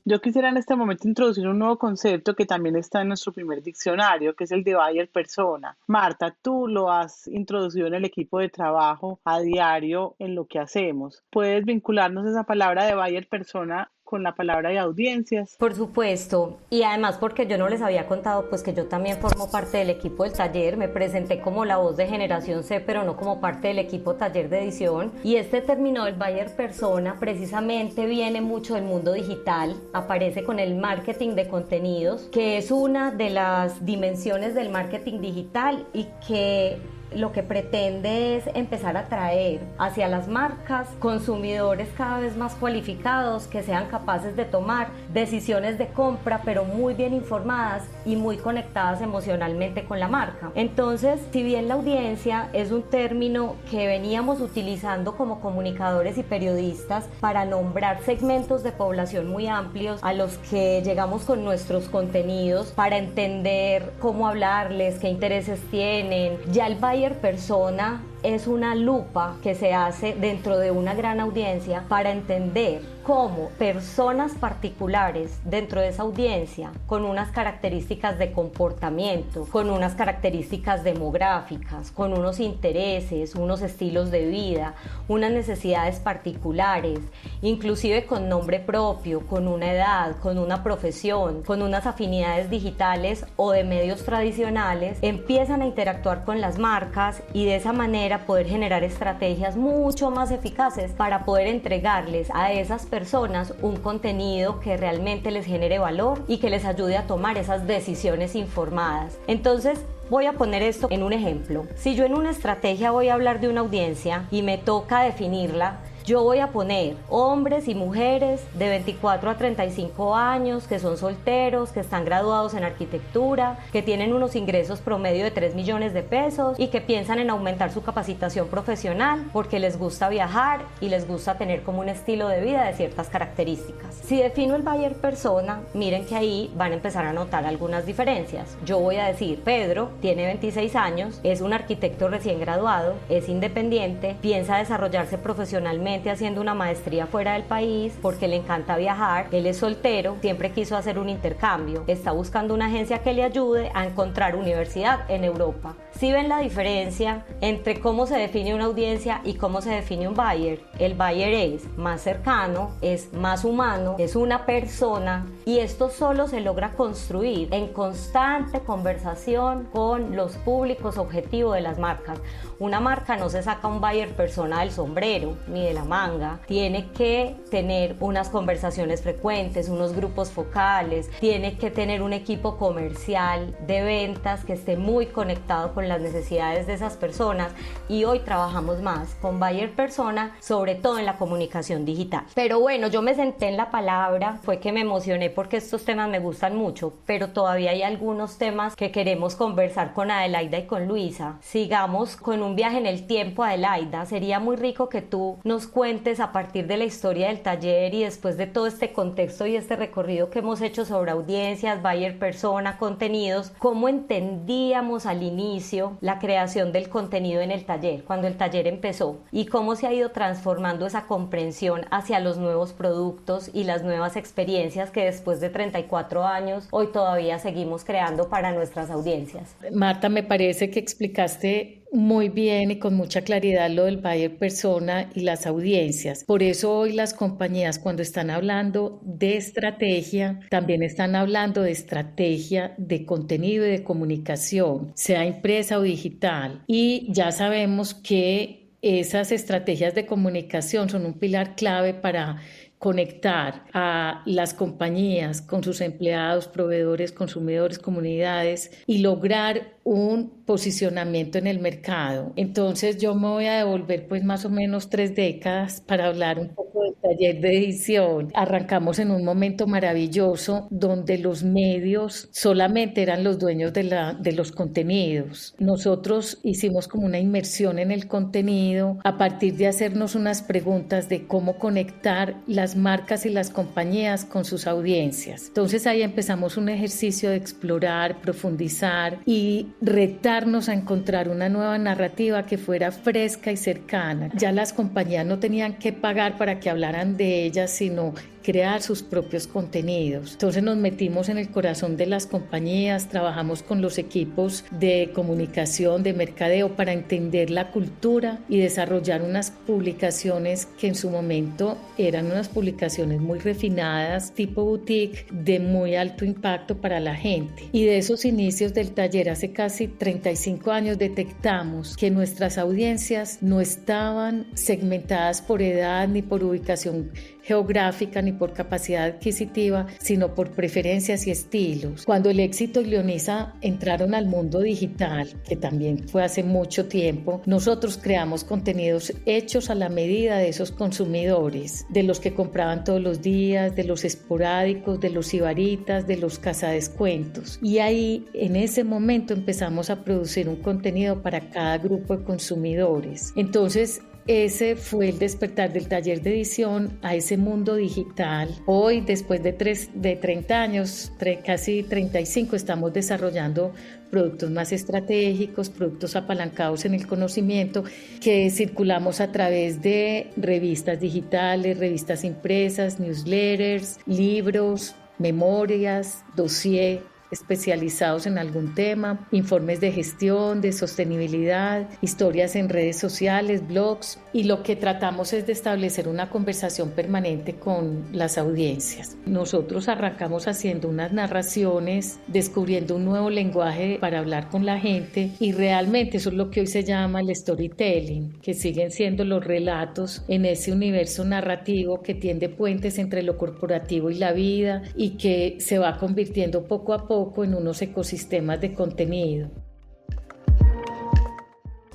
Yo 0.09 0.21
quisiera 0.21 0.47
en 0.47 0.55
este 0.55 0.73
momento 0.73 1.05
introducir 1.05 1.45
un 1.49 1.59
nuevo 1.59 1.77
concepto 1.77 2.33
que 2.33 2.45
también 2.45 2.77
está 2.77 3.01
en 3.01 3.09
nuestro 3.09 3.33
primer 3.33 3.61
diccionario, 3.61 4.37
que 4.37 4.45
es 4.45 4.53
el 4.53 4.63
de 4.63 4.73
buyer 4.73 5.09
persona. 5.09 5.77
Marta, 5.85 6.33
tú 6.41 6.65
lo 6.65 6.89
has 6.89 7.27
introducido 7.27 7.87
en 7.87 7.93
el 7.93 8.05
equipo 8.05 8.39
de 8.39 8.47
trabajo 8.47 9.19
a 9.25 9.41
diario 9.41 10.15
en 10.17 10.33
lo 10.33 10.45
que 10.45 10.59
hacemos. 10.59 11.25
¿Puedes 11.29 11.65
vincularnos 11.65 12.25
esa 12.25 12.45
palabra 12.45 12.85
de 12.85 12.95
buyer 12.95 13.27
persona 13.27 13.91
con 14.07 14.23
la 14.23 14.33
palabra 14.33 14.69
de 14.69 14.79
audiencias. 14.79 15.55
Por 15.59 15.75
supuesto, 15.75 16.57
y 16.69 16.83
además 16.83 17.17
porque 17.17 17.45
yo 17.45 17.57
no 17.57 17.67
les 17.67 17.81
había 17.81 18.07
contado 18.07 18.49
pues 18.49 18.63
que 18.63 18.73
yo 18.73 18.87
también 18.87 19.17
formo 19.17 19.51
parte 19.51 19.77
del 19.77 19.89
equipo 19.89 20.23
del 20.23 20.33
taller, 20.33 20.77
me 20.77 20.87
presenté 20.87 21.41
como 21.41 21.65
la 21.65 21.77
voz 21.77 21.97
de 21.97 22.07
generación 22.07 22.63
C, 22.63 22.79
pero 22.79 23.03
no 23.03 23.17
como 23.17 23.41
parte 23.41 23.67
del 23.67 23.79
equipo 23.79 24.15
taller 24.15 24.49
de 24.49 24.63
edición, 24.63 25.11
y 25.23 25.35
este 25.35 25.61
término 25.61 26.05
del 26.05 26.15
buyer 26.15 26.55
persona 26.55 27.17
precisamente 27.19 28.05
viene 28.05 28.39
mucho 28.41 28.75
del 28.75 28.85
mundo 28.85 29.11
digital, 29.11 29.75
aparece 29.93 30.43
con 30.43 30.59
el 30.59 30.75
marketing 30.75 31.35
de 31.35 31.47
contenidos, 31.49 32.29
que 32.31 32.57
es 32.57 32.71
una 32.71 33.11
de 33.11 33.29
las 33.29 33.85
dimensiones 33.85 34.55
del 34.55 34.69
marketing 34.69 35.19
digital 35.19 35.85
y 35.93 36.07
que 36.25 36.77
lo 37.13 37.31
que 37.31 37.43
pretende 37.43 38.37
es 38.37 38.47
empezar 38.53 38.97
a 38.97 39.01
atraer 39.01 39.61
hacia 39.77 40.07
las 40.07 40.27
marcas 40.27 40.87
consumidores 40.99 41.89
cada 41.97 42.19
vez 42.19 42.35
más 42.35 42.55
cualificados 42.55 43.47
que 43.47 43.63
sean 43.63 43.87
capaces 43.87 44.35
de 44.35 44.45
tomar 44.45 44.89
decisiones 45.13 45.77
de 45.77 45.87
compra 45.87 46.41
pero 46.43 46.63
muy 46.63 46.93
bien 46.93 47.13
informadas 47.13 47.83
y 48.05 48.15
muy 48.15 48.37
conectadas 48.37 49.01
emocionalmente 49.01 49.85
con 49.85 49.99
la 49.99 50.07
marca. 50.07 50.51
Entonces, 50.55 51.19
si 51.31 51.43
bien 51.43 51.67
la 51.67 51.75
audiencia 51.75 52.49
es 52.53 52.71
un 52.71 52.83
término 52.83 53.55
que 53.69 53.87
veníamos 53.87 54.41
utilizando 54.41 55.15
como 55.15 55.39
comunicadores 55.39 56.17
y 56.17 56.23
periodistas 56.23 57.05
para 57.19 57.45
nombrar 57.45 58.01
segmentos 58.03 58.63
de 58.63 58.71
población 58.71 59.27
muy 59.27 59.47
amplios 59.47 59.99
a 60.03 60.13
los 60.13 60.37
que 60.49 60.81
llegamos 60.83 61.23
con 61.23 61.43
nuestros 61.43 61.87
contenidos 61.89 62.71
para 62.71 62.97
entender 62.97 63.91
cómo 63.99 64.27
hablarles, 64.27 64.99
qué 64.99 65.09
intereses 65.09 65.59
tienen, 65.71 66.37
ya 66.51 66.67
el 66.67 66.75
persona 67.21 68.01
es 68.23 68.47
una 68.47 68.73
lupa 68.73 69.37
que 69.43 69.53
se 69.53 69.73
hace 69.73 70.15
dentro 70.15 70.57
de 70.57 70.71
una 70.71 70.95
gran 70.95 71.19
audiencia 71.19 71.85
para 71.87 72.11
entender 72.11 72.81
cómo 73.07 73.51
personas 73.57 74.33
particulares 74.33 75.39
dentro 75.45 75.79
de 75.79 75.87
esa 75.87 76.01
audiencia, 76.01 76.73
con 76.87 77.05
unas 77.05 77.31
características 77.31 78.19
de 78.19 78.33
comportamiento, 78.33 79.45
con 79.49 79.69
unas 79.69 79.95
características 79.95 80.83
demográficas, 80.83 81.91
con 81.91 82.11
unos 82.11 82.41
intereses, 82.41 83.35
unos 83.35 83.61
estilos 83.61 84.11
de 84.11 84.25
vida, 84.25 84.73
unas 85.07 85.31
necesidades 85.31 86.01
particulares, 86.01 86.99
inclusive 87.41 88.05
con 88.05 88.27
nombre 88.27 88.59
propio, 88.59 89.25
con 89.25 89.47
una 89.47 89.71
edad, 89.71 90.17
con 90.17 90.37
una 90.37 90.61
profesión, 90.61 91.43
con 91.43 91.61
unas 91.61 91.85
afinidades 91.85 92.49
digitales 92.49 93.25
o 93.37 93.53
de 93.53 93.63
medios 93.63 94.03
tradicionales, 94.03 94.97
empiezan 95.01 95.61
a 95.61 95.65
interactuar 95.65 96.25
con 96.25 96.41
las 96.41 96.59
marcas 96.59 97.23
y 97.31 97.45
de 97.45 97.55
esa 97.55 97.71
manera 97.71 98.25
poder 98.25 98.47
generar 98.47 98.83
estrategias 98.83 99.55
mucho 99.55 100.11
más 100.11 100.29
eficaces 100.29 100.91
para 100.91 101.23
poder 101.23 101.47
entregarles 101.47 102.29
a 102.33 102.51
esas 102.51 102.81
personas 102.81 102.96
personas 102.97 103.53
un 103.61 103.75
contenido 103.75 104.59
que 104.59 104.75
realmente 104.75 105.29
les 105.29 105.45
genere 105.45 105.77
valor 105.77 106.23
y 106.27 106.39
que 106.39 106.49
les 106.49 106.65
ayude 106.65 106.97
a 106.97 107.05
tomar 107.05 107.37
esas 107.37 107.67
decisiones 107.67 108.33
informadas. 108.33 109.19
Entonces, 109.27 109.79
Voy 110.09 110.25
a 110.25 110.31
poner 110.31 110.63
esto 110.63 110.87
en 110.89 111.03
un 111.03 111.11
ejemplo. 111.11 111.65
Si 111.75 111.93
yo 111.93 112.05
en 112.05 112.13
una 112.13 112.29
estrategia 112.29 112.91
voy 112.91 113.09
a 113.09 113.13
hablar 113.13 113.41
de 113.41 113.49
una 113.49 113.59
audiencia 113.59 114.25
y 114.31 114.41
me 114.41 114.57
toca 114.57 115.01
definirla, 115.01 115.79
yo 116.07 116.23
voy 116.23 116.39
a 116.39 116.53
poner 116.53 116.95
hombres 117.09 117.67
y 117.67 117.75
mujeres 117.75 118.41
de 118.53 118.69
24 118.69 119.29
a 119.29 119.35
35 119.35 120.15
años 120.15 120.65
que 120.65 120.79
son 120.79 120.97
solteros, 120.97 121.73
que 121.73 121.81
están 121.81 122.05
graduados 122.05 122.53
en 122.53 122.63
arquitectura, 122.63 123.59
que 123.73 123.81
tienen 123.81 124.13
unos 124.13 124.37
ingresos 124.37 124.79
promedio 124.79 125.25
de 125.25 125.31
3 125.31 125.53
millones 125.53 125.93
de 125.93 126.03
pesos 126.03 126.57
y 126.57 126.67
que 126.69 126.79
piensan 126.79 127.19
en 127.19 127.29
aumentar 127.29 127.73
su 127.73 127.83
capacitación 127.83 128.47
profesional 128.47 129.25
porque 129.33 129.59
les 129.59 129.77
gusta 129.77 130.07
viajar 130.07 130.61
y 130.79 130.87
les 130.87 131.05
gusta 131.05 131.37
tener 131.37 131.63
como 131.63 131.81
un 131.81 131.89
estilo 131.89 132.29
de 132.29 132.39
vida 132.39 132.63
de 132.63 132.73
ciertas 132.73 133.09
características. 133.09 133.95
Si 133.95 134.15
defino 134.15 134.55
el 134.55 134.61
buyer 134.61 134.95
persona, 134.95 135.59
miren 135.73 136.05
que 136.05 136.15
ahí 136.15 136.49
van 136.55 136.71
a 136.71 136.75
empezar 136.75 137.05
a 137.05 137.11
notar 137.11 137.45
algunas 137.45 137.85
diferencias. 137.85 138.57
Yo 138.63 138.79
voy 138.79 138.95
a 138.95 139.07
decir, 139.07 139.41
Pedro 139.43 139.89
tiene 139.99 140.23
26 140.23 140.73
años, 140.77 141.19
es 141.23 141.41
un 141.41 141.51
arquitecto 141.51 142.07
recién 142.07 142.39
graduado, 142.39 142.93
es 143.09 143.27
independiente, 143.27 144.15
piensa 144.21 144.55
desarrollarse 144.55 145.17
profesionalmente 145.17 145.96
haciendo 146.05 146.41
una 146.41 146.53
maestría 146.53 147.07
fuera 147.07 147.33
del 147.33 147.43
país 147.43 147.97
porque 148.01 148.27
le 148.27 148.37
encanta 148.37 148.77
viajar, 148.77 149.27
él 149.31 149.45
es 149.45 149.57
soltero, 149.57 150.17
siempre 150.21 150.51
quiso 150.51 150.77
hacer 150.77 150.99
un 150.99 151.09
intercambio, 151.09 151.83
está 151.87 152.11
buscando 152.11 152.53
una 152.53 152.67
agencia 152.67 152.99
que 152.99 153.13
le 153.13 153.23
ayude 153.23 153.71
a 153.73 153.85
encontrar 153.85 154.35
universidad 154.35 155.09
en 155.09 155.23
Europa. 155.23 155.75
Si 155.91 156.11
ven 156.11 156.29
la 156.29 156.39
diferencia 156.39 157.25
entre 157.41 157.79
cómo 157.79 158.05
se 158.05 158.17
define 158.17 158.53
una 158.53 158.65
audiencia 158.65 159.21
y 159.23 159.33
cómo 159.33 159.61
se 159.61 159.71
define 159.71 160.07
un 160.07 160.13
buyer, 160.13 160.61
el 160.79 160.93
buyer 160.93 161.33
es 161.33 161.77
más 161.77 162.01
cercano, 162.01 162.71
es 162.81 163.13
más 163.13 163.43
humano, 163.43 163.95
es 163.97 164.15
una 164.15 164.45
persona 164.45 165.25
y 165.47 165.59
esto 165.59 165.89
solo 165.89 166.27
se 166.27 166.41
logra 166.41 166.73
construir 166.73 167.47
en 167.53 167.69
constante 167.69 168.59
conversación 168.59 169.69
con 169.71 170.13
los 170.13 170.35
públicos 170.35 170.97
objetivos 170.97 171.55
de 171.55 171.61
las 171.61 171.79
marcas. 171.79 172.19
Una 172.59 172.81
marca 172.81 173.15
no 173.15 173.29
se 173.29 173.41
saca 173.41 173.69
un 173.69 173.79
buyer 173.79 174.09
persona 174.09 174.59
del 174.59 174.71
sombrero 174.71 175.37
ni 175.47 175.63
de 175.63 175.73
la 175.73 175.85
manga, 175.85 176.41
tiene 176.47 176.89
que 176.91 177.37
tener 177.49 177.95
unas 178.01 178.27
conversaciones 178.27 179.01
frecuentes, 179.01 179.69
unos 179.69 179.93
grupos 179.93 180.31
focales, 180.31 181.09
tiene 181.21 181.57
que 181.57 181.71
tener 181.71 182.01
un 182.01 182.11
equipo 182.11 182.57
comercial 182.57 183.55
de 183.65 183.83
ventas 183.83 184.43
que 184.43 184.51
esté 184.51 184.75
muy 184.75 185.05
conectado 185.05 185.73
con 185.73 185.87
las 185.87 186.01
necesidades 186.01 186.67
de 186.67 186.73
esas 186.73 186.97
personas 186.97 187.53
y 187.87 188.03
hoy 188.03 188.19
trabajamos 188.19 188.81
más 188.81 189.15
con 189.21 189.39
buyer 189.39 189.73
persona, 189.73 190.35
sobre 190.41 190.75
todo 190.75 190.99
en 190.99 191.05
la 191.05 191.17
comunicación 191.17 191.85
digital. 191.85 192.25
Pero 192.35 192.59
bueno, 192.59 192.89
yo 192.89 193.01
me 193.01 193.15
senté 193.15 193.47
en 193.47 193.55
la 193.55 193.71
palabra, 193.71 194.39
fue 194.43 194.59
que 194.59 194.73
me 194.73 194.81
emocioné 194.81 195.36
porque 195.37 195.57
estos 195.57 195.85
temas 195.85 196.09
me 196.09 196.17
gustan 196.17 196.55
mucho, 196.55 196.93
pero 197.05 197.29
todavía 197.29 197.69
hay 197.69 197.83
algunos 197.83 198.39
temas 198.39 198.75
que 198.75 198.89
queremos 198.89 199.35
conversar 199.35 199.93
con 199.93 200.09
Adelaida 200.09 200.57
y 200.57 200.65
con 200.65 200.87
Luisa. 200.87 201.37
Sigamos 201.41 202.15
con 202.15 202.41
un 202.41 202.55
viaje 202.55 202.79
en 202.79 202.87
el 202.87 203.05
tiempo, 203.05 203.43
Adelaida. 203.43 204.07
Sería 204.07 204.39
muy 204.39 204.55
rico 204.55 204.89
que 204.89 205.03
tú 205.03 205.37
nos 205.43 205.67
cuentes 205.67 206.19
a 206.19 206.31
partir 206.31 206.65
de 206.65 206.77
la 206.77 206.85
historia 206.85 207.27
del 207.27 207.41
taller 207.41 207.93
y 207.93 208.01
después 208.01 208.35
de 208.35 208.47
todo 208.47 208.65
este 208.65 208.93
contexto 208.93 209.45
y 209.45 209.55
este 209.55 209.75
recorrido 209.75 210.31
que 210.31 210.39
hemos 210.39 210.59
hecho 210.59 210.85
sobre 210.85 211.11
audiencias, 211.11 211.83
buyer 211.83 212.17
persona, 212.17 212.79
contenidos, 212.79 213.51
cómo 213.59 213.89
entendíamos 213.89 215.05
al 215.05 215.21
inicio 215.21 215.99
la 216.01 216.17
creación 216.17 216.71
del 216.71 216.89
contenido 216.89 217.41
en 217.41 217.51
el 217.51 217.63
taller, 217.63 218.03
cuando 218.05 218.25
el 218.25 218.37
taller 218.37 218.65
empezó, 218.65 219.19
y 219.31 219.45
cómo 219.45 219.75
se 219.75 219.85
ha 219.85 219.93
ido 219.93 220.09
transformando 220.09 220.87
esa 220.87 221.05
comprensión 221.05 221.85
hacia 221.91 222.19
los 222.19 222.39
nuevos 222.39 222.73
productos 222.73 223.51
y 223.53 223.65
las 223.65 223.83
nuevas 223.83 224.15
experiencias 224.15 224.89
que 224.89 225.05
después 225.05 225.26
de 225.35 225.49
34 225.49 226.25
años 226.25 226.67
hoy 226.71 226.87
todavía 226.91 227.39
seguimos 227.39 227.83
creando 227.83 228.29
para 228.29 228.53
nuestras 228.53 228.89
audiencias. 228.89 229.55
Marta, 229.71 230.09
me 230.09 230.23
parece 230.23 230.69
que 230.69 230.79
explicaste 230.79 231.83
muy 231.91 232.29
bien 232.29 232.71
y 232.71 232.79
con 232.79 232.95
mucha 232.95 233.21
claridad 233.21 233.69
lo 233.69 233.85
del 233.85 233.97
buyer 233.97 234.37
persona 234.37 235.09
y 235.13 235.21
las 235.21 235.45
audiencias. 235.45 236.23
Por 236.23 236.43
eso 236.43 236.77
hoy 236.77 236.93
las 236.93 237.13
compañías 237.13 237.79
cuando 237.79 238.01
están 238.01 238.29
hablando 238.29 238.99
de 239.03 239.37
estrategia, 239.37 240.39
también 240.49 240.83
están 240.83 241.15
hablando 241.15 241.61
de 241.61 241.71
estrategia 241.71 242.73
de 242.77 243.05
contenido 243.05 243.65
y 243.65 243.71
de 243.71 243.83
comunicación, 243.83 244.91
sea 244.95 245.25
impresa 245.25 245.79
o 245.79 245.81
digital. 245.81 246.63
Y 246.67 247.07
ya 247.11 247.31
sabemos 247.31 247.93
que 247.93 248.67
esas 248.81 249.31
estrategias 249.31 249.95
de 249.95 250.05
comunicación 250.05 250.89
son 250.89 251.05
un 251.05 251.13
pilar 251.13 251.55
clave 251.55 251.93
para 251.93 252.37
conectar 252.79 253.65
a 253.73 254.21
las 254.25 254.53
compañías 254.53 255.41
con 255.41 255.63
sus 255.63 255.81
empleados, 255.81 256.47
proveedores, 256.47 257.11
consumidores, 257.11 257.79
comunidades 257.79 258.71
y 258.85 258.99
lograr 258.99 259.76
un 259.87 260.43
posicionamiento 260.45 261.37
en 261.37 261.47
el 261.47 261.59
mercado. 261.59 262.33
Entonces 262.35 262.97
yo 262.97 263.15
me 263.15 263.27
voy 263.27 263.45
a 263.45 263.57
devolver 263.57 264.07
pues 264.07 264.23
más 264.23 264.43
o 264.43 264.49
menos 264.49 264.89
tres 264.89 265.15
décadas 265.15 265.81
para 265.85 266.07
hablar 266.07 266.39
un 266.39 266.49
poco 266.49 266.83
del 266.83 266.95
taller 266.95 267.39
de 267.39 267.57
edición. 267.57 268.31
Arrancamos 268.33 268.99
en 268.99 269.11
un 269.11 269.23
momento 269.23 269.65
maravilloso 269.65 270.67
donde 270.71 271.17
los 271.17 271.43
medios 271.43 272.27
solamente 272.31 273.01
eran 273.01 273.23
los 273.23 273.39
dueños 273.39 273.71
de, 273.71 273.83
la, 273.83 274.13
de 274.13 274.33
los 274.33 274.51
contenidos. 274.51 275.55
Nosotros 275.57 276.39
hicimos 276.43 276.89
como 276.89 277.05
una 277.05 277.19
inmersión 277.19 277.79
en 277.79 277.91
el 277.91 278.07
contenido 278.07 278.97
a 279.05 279.17
partir 279.17 279.55
de 279.55 279.67
hacernos 279.67 280.15
unas 280.15 280.41
preguntas 280.41 281.07
de 281.07 281.27
cómo 281.27 281.57
conectar 281.59 282.41
las 282.45 282.75
marcas 282.75 283.25
y 283.25 283.29
las 283.29 283.49
compañías 283.49 284.25
con 284.25 284.43
sus 284.43 284.67
audiencias. 284.67 285.47
Entonces 285.47 285.87
ahí 285.87 286.01
empezamos 286.01 286.57
un 286.57 286.67
ejercicio 286.67 287.29
de 287.29 287.37
explorar, 287.37 288.19
profundizar 288.21 289.19
y 289.25 289.67
retarnos 289.81 290.69
a 290.69 290.73
encontrar 290.73 291.29
una 291.29 291.49
nueva 291.49 291.77
narrativa 291.77 292.45
que 292.45 292.57
fuera 292.57 292.91
fresca 292.91 293.51
y 293.51 293.57
cercana. 293.57 294.29
Ya 294.35 294.51
las 294.51 294.73
compañías 294.73 295.25
no 295.25 295.39
tenían 295.39 295.73
que 295.73 295.93
pagar 295.93 296.37
para 296.37 296.59
que 296.59 296.69
hablaran 296.69 297.17
de 297.17 297.43
ellas, 297.43 297.71
sino 297.71 298.13
crear 298.47 298.81
sus 298.81 299.03
propios 299.03 299.45
contenidos. 299.45 300.31
Entonces 300.31 300.63
nos 300.63 300.77
metimos 300.77 301.27
en 301.27 301.37
el 301.37 301.49
corazón 301.49 301.97
de 301.97 302.05
las 302.05 302.27
compañías, 302.27 303.09
trabajamos 303.09 303.61
con 303.61 303.81
los 303.81 303.97
equipos 303.97 304.63
de 304.71 305.11
comunicación, 305.13 306.01
de 306.01 306.13
mercadeo 306.13 306.73
para 306.77 306.93
entender 306.93 307.49
la 307.49 307.71
cultura 307.71 308.39
y 308.47 308.59
desarrollar 308.59 309.21
unas 309.21 309.51
publicaciones 309.51 310.65
que 310.65 310.87
en 310.87 310.95
su 310.95 311.09
momento 311.09 311.77
eran 311.97 312.27
unas 312.27 312.47
publicaciones 312.47 313.19
muy 313.19 313.39
refinadas, 313.39 314.31
tipo 314.31 314.63
boutique, 314.63 315.25
de 315.29 315.59
muy 315.59 315.95
alto 315.95 316.23
impacto 316.23 316.77
para 316.77 317.01
la 317.01 317.15
gente. 317.15 317.67
Y 317.73 317.83
de 317.83 317.97
esos 317.97 318.23
inicios 318.23 318.73
del 318.73 318.91
taller 318.91 319.29
hace 319.29 319.51
casi 319.51 319.89
35 319.89 320.71
años 320.71 320.97
detectamos 320.97 321.97
que 321.97 322.09
nuestras 322.09 322.57
audiencias 322.57 323.39
no 323.41 323.59
estaban 323.59 324.47
segmentadas 324.53 325.41
por 325.41 325.61
edad 325.61 326.07
ni 326.07 326.21
por 326.21 326.45
ubicación 326.45 327.11
geográfica 327.47 328.21
ni 328.21 328.33
por 328.33 328.51
capacidad 328.51 329.05
adquisitiva, 329.05 329.87
sino 329.99 330.35
por 330.35 330.51
preferencias 330.51 331.25
y 331.27 331.31
estilos. 331.31 332.03
Cuando 332.05 332.29
el 332.29 332.41
éxito 332.41 332.81
y 332.81 332.85
Leonisa 332.85 333.53
entraron 333.61 334.13
al 334.13 334.27
mundo 334.27 334.59
digital, 334.59 335.29
que 335.47 335.55
también 335.55 336.07
fue 336.09 336.23
hace 336.23 336.43
mucho 336.43 336.87
tiempo, 336.87 337.41
nosotros 337.45 337.97
creamos 337.97 338.43
contenidos 338.43 339.13
hechos 339.25 339.69
a 339.69 339.75
la 339.75 339.87
medida 339.87 340.37
de 340.37 340.49
esos 340.49 340.71
consumidores, 340.71 341.85
de 341.89 342.03
los 342.03 342.19
que 342.19 342.33
compraban 342.33 342.83
todos 342.83 343.01
los 343.01 343.21
días, 343.21 343.75
de 343.75 343.85
los 343.85 344.03
esporádicos, 344.03 344.99
de 344.99 345.09
los 345.09 345.33
ibaritas, 345.33 346.05
de 346.05 346.17
los 346.17 346.39
cazadescuentos. 346.39 347.59
Y 347.61 347.79
ahí, 347.79 348.25
en 348.33 348.57
ese 348.57 348.83
momento, 348.83 349.33
empezamos 349.33 349.89
a 349.89 350.03
producir 350.03 350.49
un 350.49 350.57
contenido 350.57 351.21
para 351.21 351.49
cada 351.49 351.77
grupo 351.77 352.17
de 352.17 352.25
consumidores. 352.25 353.31
Entonces, 353.37 354.01
ese 354.27 354.75
fue 354.75 355.09
el 355.09 355.19
despertar 355.19 355.71
del 355.71 355.87
taller 355.87 356.21
de 356.21 356.31
edición 356.31 356.99
a 357.01 357.15
ese 357.15 357.37
mundo 357.37 357.75
digital. 357.75 358.49
Hoy, 358.65 359.01
después 359.01 359.41
de, 359.41 359.53
tres, 359.53 359.89
de 359.93 360.15
30 360.17 360.61
años, 360.61 361.11
casi 361.45 361.83
35, 361.83 362.55
estamos 362.55 362.93
desarrollando 362.93 363.73
productos 364.11 364.51
más 364.51 364.71
estratégicos, 364.71 365.69
productos 365.69 366.15
apalancados 366.15 366.85
en 366.85 366.93
el 366.93 367.07
conocimiento 367.07 367.83
que 368.21 368.49
circulamos 368.49 369.21
a 369.21 369.31
través 369.31 369.81
de 369.81 370.31
revistas 370.35 370.99
digitales, 370.99 371.77
revistas 371.77 372.23
impresas, 372.23 372.99
newsletters, 372.99 373.99
libros, 374.05 374.95
memorias, 375.19 376.23
dossier 376.35 377.01
especializados 377.31 378.25
en 378.25 378.37
algún 378.37 378.73
tema, 378.73 379.27
informes 379.31 379.81
de 379.81 379.91
gestión, 379.91 380.61
de 380.61 380.71
sostenibilidad, 380.71 381.89
historias 382.01 382.55
en 382.55 382.69
redes 382.69 382.97
sociales, 382.97 383.67
blogs 383.67 384.19
y 384.33 384.43
lo 384.43 384.63
que 384.63 384.75
tratamos 384.75 385.33
es 385.33 385.45
de 385.45 385.53
establecer 385.53 386.07
una 386.07 386.29
conversación 386.29 386.91
permanente 386.91 387.55
con 387.55 388.05
las 388.11 388.37
audiencias. 388.37 389.17
Nosotros 389.25 389.87
arrancamos 389.87 390.47
haciendo 390.47 390.87
unas 390.87 391.11
narraciones, 391.11 392.19
descubriendo 392.27 392.95
un 392.95 393.05
nuevo 393.05 393.29
lenguaje 393.29 393.97
para 393.99 394.19
hablar 394.19 394.49
con 394.49 394.65
la 394.65 394.79
gente 394.79 395.31
y 395.39 395.51
realmente 395.51 396.17
eso 396.17 396.29
es 396.29 396.35
lo 396.35 396.49
que 396.49 396.61
hoy 396.61 396.67
se 396.67 396.83
llama 396.83 397.21
el 397.21 397.35
storytelling, 397.35 398.39
que 398.41 398.53
siguen 398.53 398.91
siendo 398.91 399.25
los 399.25 399.43
relatos 399.43 400.23
en 400.27 400.45
ese 400.45 400.71
universo 400.71 401.25
narrativo 401.25 402.01
que 402.01 402.13
tiende 402.13 402.49
puentes 402.49 402.97
entre 402.97 403.23
lo 403.23 403.37
corporativo 403.37 404.09
y 404.09 404.15
la 404.15 404.31
vida 404.31 404.83
y 404.95 405.11
que 405.17 405.57
se 405.59 405.77
va 405.77 405.97
convirtiendo 405.97 406.63
poco 406.63 406.93
a 406.93 407.07
poco 407.07 407.16
en 407.37 407.55
unos 407.55 407.81
ecosistemas 407.81 408.61
de 408.61 408.73
contenido. 408.73 409.49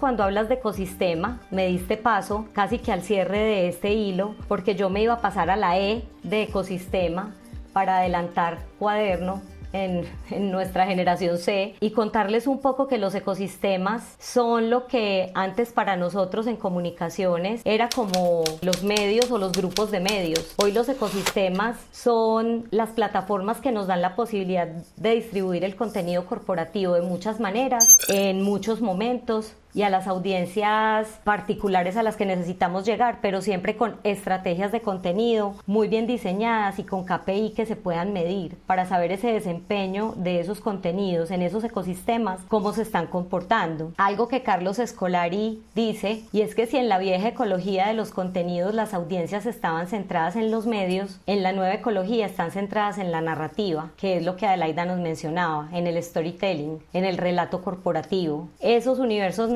cuando 0.01 0.25
hablas 0.25 0.49
de 0.49 0.55
ecosistema, 0.55 1.41
me 1.53 1.69
diste 1.69 1.97
paso 1.97 2.47
casi 2.53 2.81
que 2.81 2.91
al 2.91 3.03
cierre 3.03 3.39
de 3.39 3.69
este 3.69 3.93
hilo, 3.93 4.35
porque 4.49 4.75
yo 4.75 4.91
me 4.91 5.01
iba 5.01 5.15
a 5.15 5.21
pasar 5.21 5.49
a 5.49 5.55
la 5.55 5.79
E 5.79 6.03
de 6.25 6.43
ecosistema 6.43 7.37
para 7.73 7.99
adelantar 7.99 8.59
cuaderno 8.81 9.43
en, 9.73 10.07
nuestra 10.51 10.87
generación 10.87 11.39
C 11.39 11.75
y 11.81 11.91
contarles 11.91 12.47
un 12.47 12.61
poco 12.61 12.89
que 12.89 12.99
los 12.99 13.15
ecosistemas 13.15 14.17
son 14.19 14.71
lo 14.71 14.87
que 14.87 15.31
antes 15.35 15.73
para 15.73 15.97
nosotros 15.97 16.47
en 16.47 16.57
comunicaciones 16.57 17.63
era 17.65 17.89
como 17.89 18.45
los 18.63 18.83
medios 18.83 19.31
o 19.31 19.39
los 19.39 19.53
grupos 19.53 19.91
de 19.91 20.01
medios. 20.01 20.55
Hoy 20.57 20.73
los 20.73 20.89
ecosistemas 20.89 21.77
son 21.91 22.67
las 22.71 22.91
plataformas 22.91 23.61
que 23.61 23.73
nos 23.73 23.87
dan 23.87 24.03
la 24.03 24.17
posibilidad 24.17 24.69
de 24.97 25.15
distribuir 25.15 25.65
el 25.65 25.77
contenido 25.77 26.27
corporativo 26.27 26.95
de 26.95 27.03
muchas 27.03 27.41
maneras, 27.41 27.99
en 28.09 28.43
muchos 28.43 28.81
momentos, 28.81 29.55
y 29.75 29.83
a 29.83 29.91
las 29.91 30.07
audiencias 30.07 31.09
particulares 31.25 31.97
a 31.97 32.03
las 32.03 32.17
que 32.17 32.27
necesitamos 32.27 32.85
llegar, 32.85 33.19
pero 33.23 33.41
siempre 33.41 33.77
con 33.77 33.97
estrategias 34.05 34.73
de 34.73 34.81
contenido 34.81 35.55
muy 35.67 35.89
bien 35.89 36.07
diseñadas 36.07 36.79
y 36.79 36.85
con 36.85 37.05
KPI 37.05 37.55
que 37.55 37.67
se 37.67 37.77
puedan 37.77 38.13
medir 38.13 38.57
para 38.67 38.87
saber 38.87 39.13
ese 39.13 39.33
desempeño 39.33 40.15
de 40.17 40.41
esos 40.41 40.61
contenidos 40.61 41.31
en 41.31 41.43
esos 41.43 41.65
ecosistemas, 41.65 42.41
cómo 42.49 42.73
se 42.73 42.83
están 42.83 43.07
comportando. 43.07 43.93
Algo 43.97 44.29
que 44.29 44.43
Carlos 44.43 44.79
Escolari 44.79 45.63
dice, 45.75 46.23
y 46.33 46.43
es 46.43 46.55
que 46.55 46.67
si 46.67 46.77
en 46.77 46.89
la 46.89 46.99
vieja 46.99 47.29
ecología 47.29 47.87
de 47.87 47.95
los 47.95 48.11
contenidos 48.11 48.75
las 48.75 48.95
audiencias 48.95 49.47
estaban 49.47 49.89
centradas 49.89 50.37
en 50.37 50.51
los 50.51 50.67
medios, 50.67 51.21
en 51.27 51.43
la 51.43 51.53
nueva 51.53 51.75
ecología 51.75 52.27
están 52.27 52.51
centradas 52.51 52.99
en 52.99 53.13
la 53.13 53.21
narrativa, 53.21 53.91
que 53.97 54.17
es 54.17 54.25
lo 54.25 54.37
que 54.37 54.47
Adelaida 54.47 54.85
nos 54.85 54.99
mencionaba, 54.99 55.69
en 55.73 55.87
el 55.87 56.03
storytelling, 56.03 56.83
en 56.93 57.05
el 57.05 57.17
relato 57.17 57.63
corporativo. 57.63 58.49
Esos 58.61 58.99
universos 58.99 59.51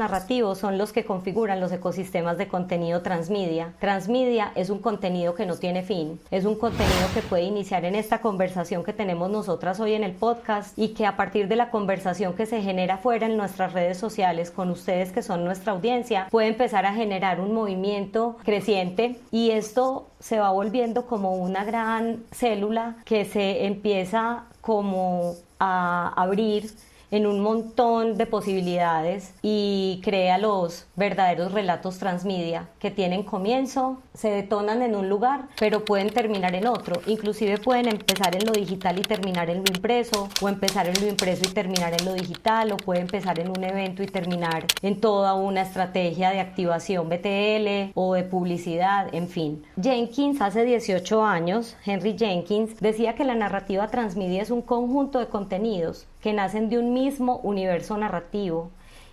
son 0.54 0.78
los 0.78 0.92
que 0.92 1.04
configuran 1.04 1.60
los 1.60 1.72
ecosistemas 1.72 2.38
de 2.38 2.48
contenido 2.48 3.02
transmedia. 3.02 3.72
Transmedia 3.80 4.52
es 4.54 4.70
un 4.70 4.78
contenido 4.78 5.34
que 5.34 5.46
no 5.46 5.56
tiene 5.56 5.82
fin, 5.82 6.20
es 6.30 6.44
un 6.44 6.56
contenido 6.56 7.08
que 7.14 7.22
puede 7.22 7.42
iniciar 7.42 7.84
en 7.84 7.94
esta 7.94 8.20
conversación 8.20 8.84
que 8.84 8.92
tenemos 8.92 9.30
nosotras 9.30 9.80
hoy 9.80 9.94
en 9.94 10.04
el 10.04 10.12
podcast 10.12 10.78
y 10.78 10.88
que 10.88 11.06
a 11.06 11.16
partir 11.16 11.48
de 11.48 11.56
la 11.56 11.70
conversación 11.70 12.34
que 12.34 12.46
se 12.46 12.62
genera 12.62 12.98
fuera 12.98 13.26
en 13.26 13.36
nuestras 13.36 13.72
redes 13.72 13.98
sociales 13.98 14.50
con 14.50 14.70
ustedes 14.70 15.12
que 15.12 15.22
son 15.22 15.44
nuestra 15.44 15.72
audiencia, 15.72 16.28
puede 16.30 16.48
empezar 16.48 16.86
a 16.86 16.94
generar 16.94 17.40
un 17.40 17.52
movimiento 17.52 18.36
creciente 18.44 19.18
y 19.30 19.50
esto 19.50 20.06
se 20.20 20.38
va 20.38 20.50
volviendo 20.50 21.06
como 21.06 21.34
una 21.34 21.64
gran 21.64 22.24
célula 22.32 22.96
que 23.04 23.24
se 23.24 23.66
empieza 23.66 24.44
como 24.60 25.34
a 25.58 26.12
abrir 26.16 26.70
en 27.10 27.26
un 27.26 27.40
montón 27.40 28.16
de 28.16 28.26
posibilidades 28.26 29.32
y 29.42 30.00
crea 30.02 30.38
los 30.38 30.86
verdaderos 30.96 31.52
relatos 31.52 31.98
transmedia 31.98 32.68
que 32.78 32.90
tienen 32.90 33.22
comienzo, 33.22 33.98
se 34.14 34.30
detonan 34.30 34.82
en 34.82 34.96
un 34.96 35.08
lugar, 35.08 35.48
pero 35.58 35.84
pueden 35.84 36.10
terminar 36.10 36.54
en 36.54 36.66
otro. 36.66 37.00
Inclusive 37.06 37.58
pueden 37.58 37.88
empezar 37.88 38.34
en 38.34 38.46
lo 38.46 38.52
digital 38.52 38.98
y 38.98 39.02
terminar 39.02 39.50
en 39.50 39.58
lo 39.58 39.64
impreso, 39.74 40.28
o 40.40 40.48
empezar 40.48 40.88
en 40.88 41.00
lo 41.00 41.06
impreso 41.06 41.42
y 41.48 41.52
terminar 41.52 41.94
en 41.98 42.04
lo 42.04 42.14
digital, 42.14 42.72
o 42.72 42.76
puede 42.76 43.00
empezar 43.00 43.38
en 43.38 43.50
un 43.50 43.62
evento 43.62 44.02
y 44.02 44.06
terminar 44.06 44.66
en 44.82 45.00
toda 45.00 45.34
una 45.34 45.62
estrategia 45.62 46.30
de 46.30 46.40
activación 46.40 47.08
BTL 47.08 47.92
o 47.94 48.14
de 48.14 48.24
publicidad, 48.24 49.14
en 49.14 49.28
fin. 49.28 49.64
Jenkins 49.80 50.40
hace 50.40 50.64
18 50.64 51.24
años, 51.24 51.76
Henry 51.84 52.16
Jenkins, 52.18 52.80
decía 52.80 53.14
que 53.14 53.24
la 53.24 53.34
narrativa 53.34 53.88
transmedia 53.88 54.42
es 54.42 54.50
un 54.50 54.62
conjunto 54.62 55.18
de 55.18 55.26
contenidos 55.26 56.06
que 56.20 56.32
nacen 56.32 56.68
de 56.68 56.78
un 56.78 56.92
mismo 56.92 57.38
universo 57.42 57.96
narrativo 57.96 58.70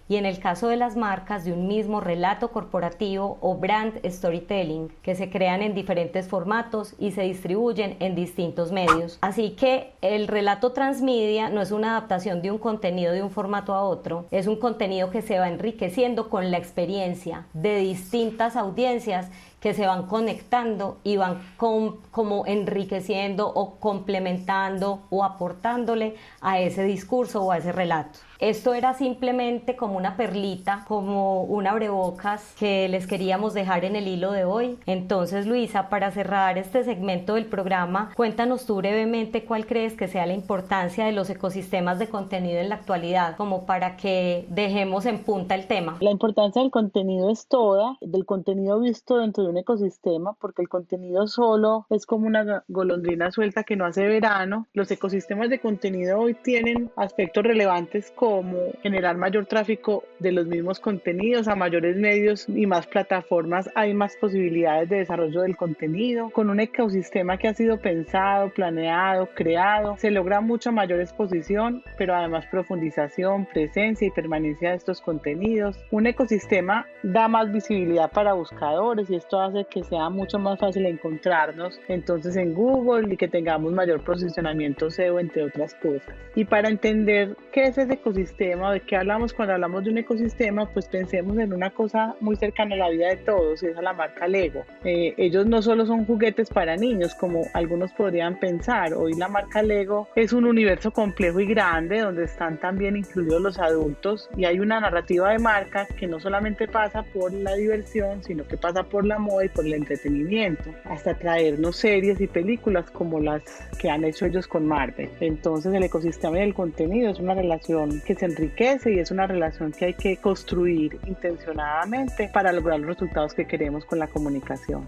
y 0.09 0.17
en 0.17 0.25
el 0.25 0.39
caso 0.39 0.67
de 0.67 0.75
las 0.75 0.95
marcas 0.95 1.45
de 1.45 1.53
un 1.53 1.67
mismo 1.67 2.01
relato 2.01 2.51
corporativo 2.51 3.37
o 3.41 3.55
brand 3.55 3.99
storytelling 4.05 4.89
que 5.01 5.15
se 5.15 5.29
crean 5.29 5.61
en 5.61 5.73
diferentes 5.73 6.27
formatos 6.27 6.93
y 6.99 7.11
se 7.11 7.23
distribuyen 7.23 7.95
en 7.99 8.15
distintos 8.15 8.71
medios. 8.71 9.17
Así 9.21 9.51
que 9.51 9.93
el 10.01 10.27
relato 10.27 10.71
transmedia 10.71 11.49
no 11.49 11.61
es 11.61 11.71
una 11.71 11.91
adaptación 11.91 12.41
de 12.41 12.51
un 12.51 12.57
contenido 12.57 13.13
de 13.13 13.23
un 13.23 13.31
formato 13.31 13.73
a 13.73 13.83
otro, 13.83 14.25
es 14.31 14.47
un 14.47 14.57
contenido 14.57 15.09
que 15.09 15.21
se 15.21 15.39
va 15.39 15.47
enriqueciendo 15.47 16.29
con 16.29 16.51
la 16.51 16.57
experiencia 16.57 17.45
de 17.53 17.77
distintas 17.77 18.55
audiencias 18.55 19.31
que 19.63 19.73
se 19.73 19.87
van 19.87 20.07
conectando 20.07 20.97
y 21.05 21.15
van 21.15 21.37
como 21.55 22.45
enriqueciendo 22.45 23.47
o 23.47 23.79
complementando 23.79 25.03
o 25.09 25.23
aportándole 25.23 26.15
a 26.41 26.59
ese 26.59 26.83
discurso 26.83 27.41
o 27.41 27.51
a 27.53 27.59
ese 27.59 27.71
relato. 27.71 28.19
Esto 28.43 28.73
era 28.73 28.93
simplemente 28.93 29.77
como 29.77 29.95
una 29.95 30.17
perlita, 30.17 30.83
como 30.85 31.43
un 31.43 31.65
abrebocas 31.65 32.53
que 32.59 32.89
les 32.89 33.07
queríamos 33.07 33.53
dejar 33.53 33.85
en 33.85 33.95
el 33.95 34.05
hilo 34.05 34.33
de 34.33 34.43
hoy. 34.43 34.77
Entonces, 34.85 35.47
Luisa, 35.47 35.87
para 35.87 36.11
cerrar 36.11 36.57
este 36.57 36.83
segmento 36.83 37.35
del 37.35 37.45
programa, 37.45 38.11
cuéntanos 38.17 38.65
tú 38.65 38.75
brevemente 38.75 39.45
cuál 39.45 39.65
crees 39.65 39.93
que 39.93 40.09
sea 40.09 40.25
la 40.25 40.33
importancia 40.33 41.05
de 41.05 41.13
los 41.13 41.29
ecosistemas 41.29 41.99
de 41.99 42.09
contenido 42.09 42.59
en 42.59 42.67
la 42.67 42.75
actualidad, 42.75 43.37
como 43.37 43.65
para 43.65 43.95
que 43.95 44.45
dejemos 44.49 45.05
en 45.05 45.19
punta 45.19 45.55
el 45.55 45.67
tema. 45.67 45.95
La 46.01 46.11
importancia 46.11 46.61
del 46.61 46.71
contenido 46.71 47.29
es 47.29 47.47
toda, 47.47 47.97
del 48.01 48.25
contenido 48.25 48.77
visto 48.81 49.19
dentro 49.19 49.45
de 49.45 49.52
un 49.53 49.59
ecosistema, 49.59 50.33
porque 50.33 50.61
el 50.61 50.69
contenido 50.69 51.27
solo 51.27 51.85
es 51.89 52.05
como 52.05 52.27
una 52.27 52.63
golondrina 52.67 53.31
suelta 53.31 53.63
que 53.63 53.75
no 53.75 53.85
hace 53.85 54.07
verano. 54.07 54.67
Los 54.73 54.89
ecosistemas 54.91 55.49
de 55.49 55.59
contenido 55.59 56.19
hoy 56.19 56.33
tienen 56.33 56.91
aspectos 56.95 57.43
relevantes 57.43 58.11
como 58.15 58.57
generar 58.81 59.17
mayor 59.17 59.45
tráfico 59.45 60.03
de 60.19 60.31
los 60.31 60.47
mismos 60.47 60.79
contenidos 60.79 61.47
a 61.47 61.55
mayores 61.55 61.97
medios 61.97 62.49
y 62.49 62.65
más 62.65 62.87
plataformas, 62.87 63.69
hay 63.75 63.93
más 63.93 64.15
posibilidades 64.17 64.89
de 64.89 64.97
desarrollo 64.97 65.41
del 65.41 65.55
contenido. 65.55 66.29
Con 66.31 66.49
un 66.49 66.59
ecosistema 66.59 67.37
que 67.37 67.47
ha 67.47 67.53
sido 67.53 67.77
pensado, 67.77 68.49
planeado, 68.49 69.29
creado, 69.35 69.97
se 69.97 70.11
logra 70.11 70.41
mucha 70.41 70.71
mayor 70.71 70.99
exposición, 70.99 71.83
pero 71.97 72.15
además 72.15 72.45
profundización, 72.47 73.45
presencia 73.45 74.07
y 74.07 74.11
permanencia 74.11 74.71
de 74.71 74.77
estos 74.77 75.01
contenidos. 75.01 75.77
Un 75.91 76.07
ecosistema 76.07 76.87
da 77.03 77.27
más 77.27 77.51
visibilidad 77.51 78.11
para 78.11 78.33
buscadores 78.33 79.09
y 79.09 79.15
esto 79.15 79.37
hace 79.43 79.65
que 79.65 79.83
sea 79.83 80.09
mucho 80.09 80.39
más 80.39 80.59
fácil 80.59 80.85
encontrarnos 80.85 81.79
entonces 81.87 82.35
en 82.35 82.53
Google 82.53 83.13
y 83.13 83.17
que 83.17 83.27
tengamos 83.27 83.71
mayor 83.73 84.03
posicionamiento 84.03 84.89
SEO 84.89 85.19
entre 85.19 85.43
otras 85.43 85.73
cosas. 85.75 86.15
Y 86.35 86.45
para 86.45 86.69
entender 86.69 87.35
qué 87.51 87.65
es 87.65 87.77
ese 87.77 87.93
ecosistema, 87.93 88.73
de 88.73 88.79
qué 88.81 88.95
hablamos 88.95 89.33
cuando 89.33 89.53
hablamos 89.53 89.83
de 89.83 89.91
un 89.91 89.97
ecosistema, 89.99 90.67
pues 90.73 90.87
pensemos 90.87 91.37
en 91.37 91.53
una 91.53 91.69
cosa 91.69 92.15
muy 92.19 92.35
cercana 92.35 92.75
a 92.75 92.79
la 92.79 92.89
vida 92.89 93.09
de 93.09 93.17
todos, 93.17 93.61
y 93.61 93.67
es 93.67 93.77
a 93.77 93.81
la 93.81 93.93
marca 93.93 94.27
Lego. 94.27 94.63
Eh, 94.83 95.13
ellos 95.17 95.45
no 95.45 95.61
solo 95.61 95.85
son 95.85 96.05
juguetes 96.05 96.49
para 96.49 96.75
niños, 96.75 97.13
como 97.15 97.43
algunos 97.53 97.91
podrían 97.93 98.39
pensar, 98.39 98.93
hoy 98.93 99.13
la 99.13 99.27
marca 99.27 99.61
Lego 99.61 100.07
es 100.15 100.33
un 100.33 100.45
universo 100.45 100.91
complejo 100.91 101.39
y 101.39 101.45
grande 101.45 101.99
donde 101.99 102.25
están 102.25 102.59
también 102.59 102.95
incluidos 102.95 103.41
los 103.41 103.59
adultos 103.59 104.29
y 104.35 104.45
hay 104.45 104.59
una 104.59 104.79
narrativa 104.79 105.31
de 105.31 105.39
marca 105.39 105.87
que 105.97 106.07
no 106.07 106.19
solamente 106.19 106.67
pasa 106.67 107.03
por 107.03 107.33
la 107.33 107.53
diversión, 107.55 108.23
sino 108.23 108.47
que 108.47 108.57
pasa 108.57 108.83
por 108.83 109.05
la 109.05 109.19
moda 109.19 109.32
y 109.41 109.49
por 109.49 109.65
el 109.65 109.73
entretenimiento, 109.73 110.69
hasta 110.85 111.15
traernos 111.15 111.77
series 111.77 112.19
y 112.21 112.27
películas 112.27 112.89
como 112.91 113.19
las 113.19 113.41
que 113.79 113.89
han 113.89 114.03
hecho 114.03 114.25
ellos 114.25 114.47
con 114.47 114.67
Marvel. 114.67 115.09
Entonces 115.19 115.73
el 115.73 115.83
ecosistema 115.83 116.37
del 116.37 116.53
contenido 116.53 117.11
es 117.11 117.19
una 117.19 117.33
relación 117.33 118.01
que 118.05 118.15
se 118.15 118.25
enriquece 118.25 118.93
y 118.93 118.99
es 118.99 119.11
una 119.11 119.27
relación 119.27 119.71
que 119.71 119.85
hay 119.85 119.93
que 119.93 120.17
construir 120.17 120.97
intencionadamente 121.07 122.29
para 122.33 122.51
lograr 122.51 122.79
los 122.79 122.89
resultados 122.89 123.33
que 123.33 123.45
queremos 123.45 123.85
con 123.85 123.99
la 123.99 124.07
comunicación. 124.07 124.87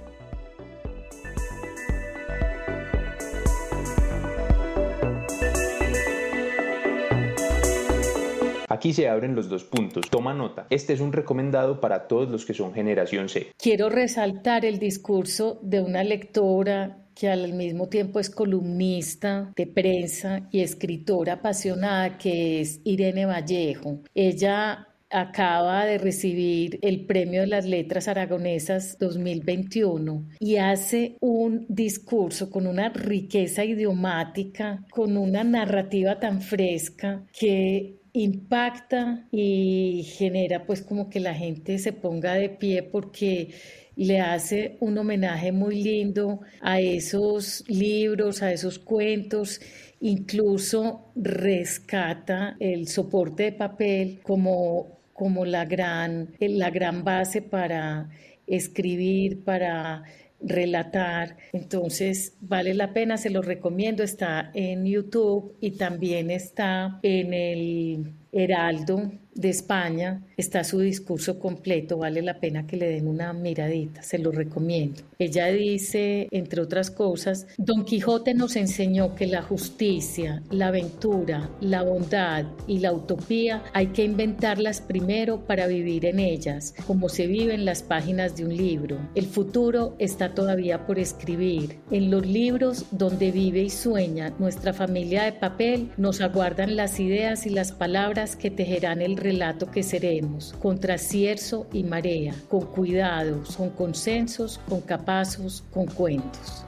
Aquí 8.75 8.91
se 8.91 9.07
abren 9.07 9.35
los 9.35 9.47
dos 9.47 9.63
puntos. 9.63 10.09
Toma 10.09 10.33
nota. 10.33 10.67
Este 10.69 10.91
es 10.91 10.99
un 10.99 11.13
recomendado 11.13 11.79
para 11.79 12.09
todos 12.09 12.29
los 12.29 12.45
que 12.45 12.53
son 12.53 12.73
generación 12.73 13.29
C. 13.29 13.53
Quiero 13.57 13.87
resaltar 13.87 14.65
el 14.65 14.79
discurso 14.79 15.61
de 15.63 15.79
una 15.79 16.03
lectora 16.03 16.97
que 17.15 17.29
al 17.29 17.53
mismo 17.53 17.87
tiempo 17.87 18.19
es 18.19 18.29
columnista 18.29 19.53
de 19.55 19.65
prensa 19.65 20.49
y 20.51 20.59
escritora 20.59 21.35
apasionada, 21.35 22.17
que 22.17 22.59
es 22.59 22.81
Irene 22.83 23.25
Vallejo. 23.25 24.01
Ella 24.13 24.89
acaba 25.09 25.85
de 25.85 25.97
recibir 25.97 26.77
el 26.81 27.05
Premio 27.05 27.41
de 27.41 27.47
las 27.47 27.65
Letras 27.65 28.09
Aragonesas 28.09 28.97
2021 28.99 30.25
y 30.41 30.57
hace 30.57 31.15
un 31.21 31.65
discurso 31.69 32.49
con 32.49 32.67
una 32.67 32.89
riqueza 32.89 33.63
idiomática, 33.63 34.83
con 34.91 35.15
una 35.15 35.45
narrativa 35.45 36.19
tan 36.19 36.41
fresca 36.41 37.23
que 37.31 38.01
impacta 38.15 39.27
y 39.31 40.03
genera 40.17 40.65
pues 40.65 40.81
como 40.81 41.09
que 41.09 41.19
la 41.19 41.33
gente 41.33 41.77
se 41.79 41.93
ponga 41.93 42.33
de 42.33 42.49
pie 42.49 42.83
porque 42.83 43.53
le 43.95 44.19
hace 44.19 44.77
un 44.79 44.97
homenaje 44.97 45.51
muy 45.51 45.81
lindo 45.81 46.41
a 46.61 46.79
esos 46.79 47.63
libros, 47.67 48.41
a 48.41 48.51
esos 48.51 48.79
cuentos, 48.79 49.61
incluso 50.01 51.11
rescata 51.15 52.57
el 52.59 52.87
soporte 52.87 53.43
de 53.43 53.51
papel 53.53 54.19
como 54.23 54.95
como 55.15 55.45
la 55.45 55.63
gran, 55.63 56.35
la 56.41 56.69
gran 56.71 57.05
base 57.05 57.41
para 57.41 58.09
escribir, 58.47 59.45
para 59.45 60.03
relatar. 60.41 61.37
Entonces, 61.53 62.33
vale 62.41 62.73
la 62.73 62.93
pena, 62.93 63.17
se 63.17 63.29
lo 63.29 63.41
recomiendo. 63.41 64.03
Está 64.03 64.51
en 64.53 64.85
YouTube 64.85 65.55
y 65.61 65.71
también 65.71 66.31
está 66.31 66.99
en 67.03 67.33
el 67.33 68.13
Heraldo 68.31 69.11
de 69.35 69.49
España 69.49 70.23
está 70.37 70.63
su 70.63 70.79
discurso 70.79 71.39
completo, 71.39 71.97
vale 71.97 72.21
la 72.21 72.39
pena 72.39 72.65
que 72.65 72.77
le 72.77 72.89
den 72.89 73.07
una 73.07 73.33
miradita, 73.33 74.01
se 74.01 74.17
lo 74.17 74.31
recomiendo. 74.31 75.01
Ella 75.19 75.47
dice, 75.47 76.27
entre 76.31 76.61
otras 76.61 76.89
cosas, 76.89 77.47
Don 77.57 77.85
Quijote 77.85 78.33
nos 78.33 78.55
enseñó 78.55 79.13
que 79.13 79.27
la 79.27 79.41
justicia, 79.41 80.41
la 80.51 80.67
aventura, 80.67 81.49
la 81.61 81.83
bondad 81.83 82.45
y 82.67 82.79
la 82.79 82.93
utopía 82.93 83.63
hay 83.73 83.87
que 83.87 84.03
inventarlas 84.03 84.81
primero 84.81 85.45
para 85.45 85.67
vivir 85.67 86.05
en 86.05 86.19
ellas, 86.19 86.73
como 86.87 87.09
se 87.09 87.27
vive 87.27 87.53
en 87.53 87.65
las 87.65 87.83
páginas 87.83 88.35
de 88.37 88.45
un 88.45 88.55
libro. 88.55 88.97
El 89.15 89.25
futuro 89.25 89.95
está 89.99 90.33
todavía 90.33 90.85
por 90.85 90.97
escribir. 90.97 91.79
En 91.91 92.09
los 92.09 92.25
libros 92.25 92.85
donde 92.91 93.31
vive 93.31 93.63
y 93.63 93.69
sueña 93.69 94.33
nuestra 94.39 94.73
familia 94.73 95.23
de 95.23 95.33
papel 95.33 95.91
nos 95.97 96.21
aguardan 96.21 96.75
las 96.75 96.99
ideas 96.99 97.45
y 97.45 97.49
las 97.49 97.73
palabras 97.73 98.35
que 98.35 98.49
tejerán 98.49 99.01
el 99.01 99.17
relato 99.25 99.71
que 99.71 99.81
seremos, 99.81 100.53
contra 100.61 100.99
cierzo 100.99 101.65
y 101.73 101.83
marea, 101.83 102.35
con 102.47 102.61
cuidados, 102.61 103.57
con 103.57 103.71
consensos, 103.71 104.59
con 104.69 104.81
capazos, 104.81 105.63
con 105.71 105.87
cuentos. 105.87 106.63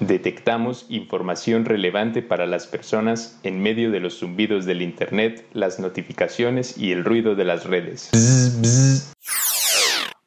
Detectamos 0.00 0.86
información 0.88 1.66
relevante 1.66 2.22
para 2.22 2.46
las 2.46 2.66
personas 2.66 3.38
en 3.42 3.60
medio 3.60 3.90
de 3.90 4.00
los 4.00 4.20
zumbidos 4.20 4.64
del 4.64 4.80
Internet, 4.80 5.46
las 5.52 5.78
notificaciones 5.78 6.78
y 6.78 6.92
el 6.92 7.04
ruido 7.04 7.34
de 7.34 7.44
las 7.44 7.66
redes. 7.66 8.10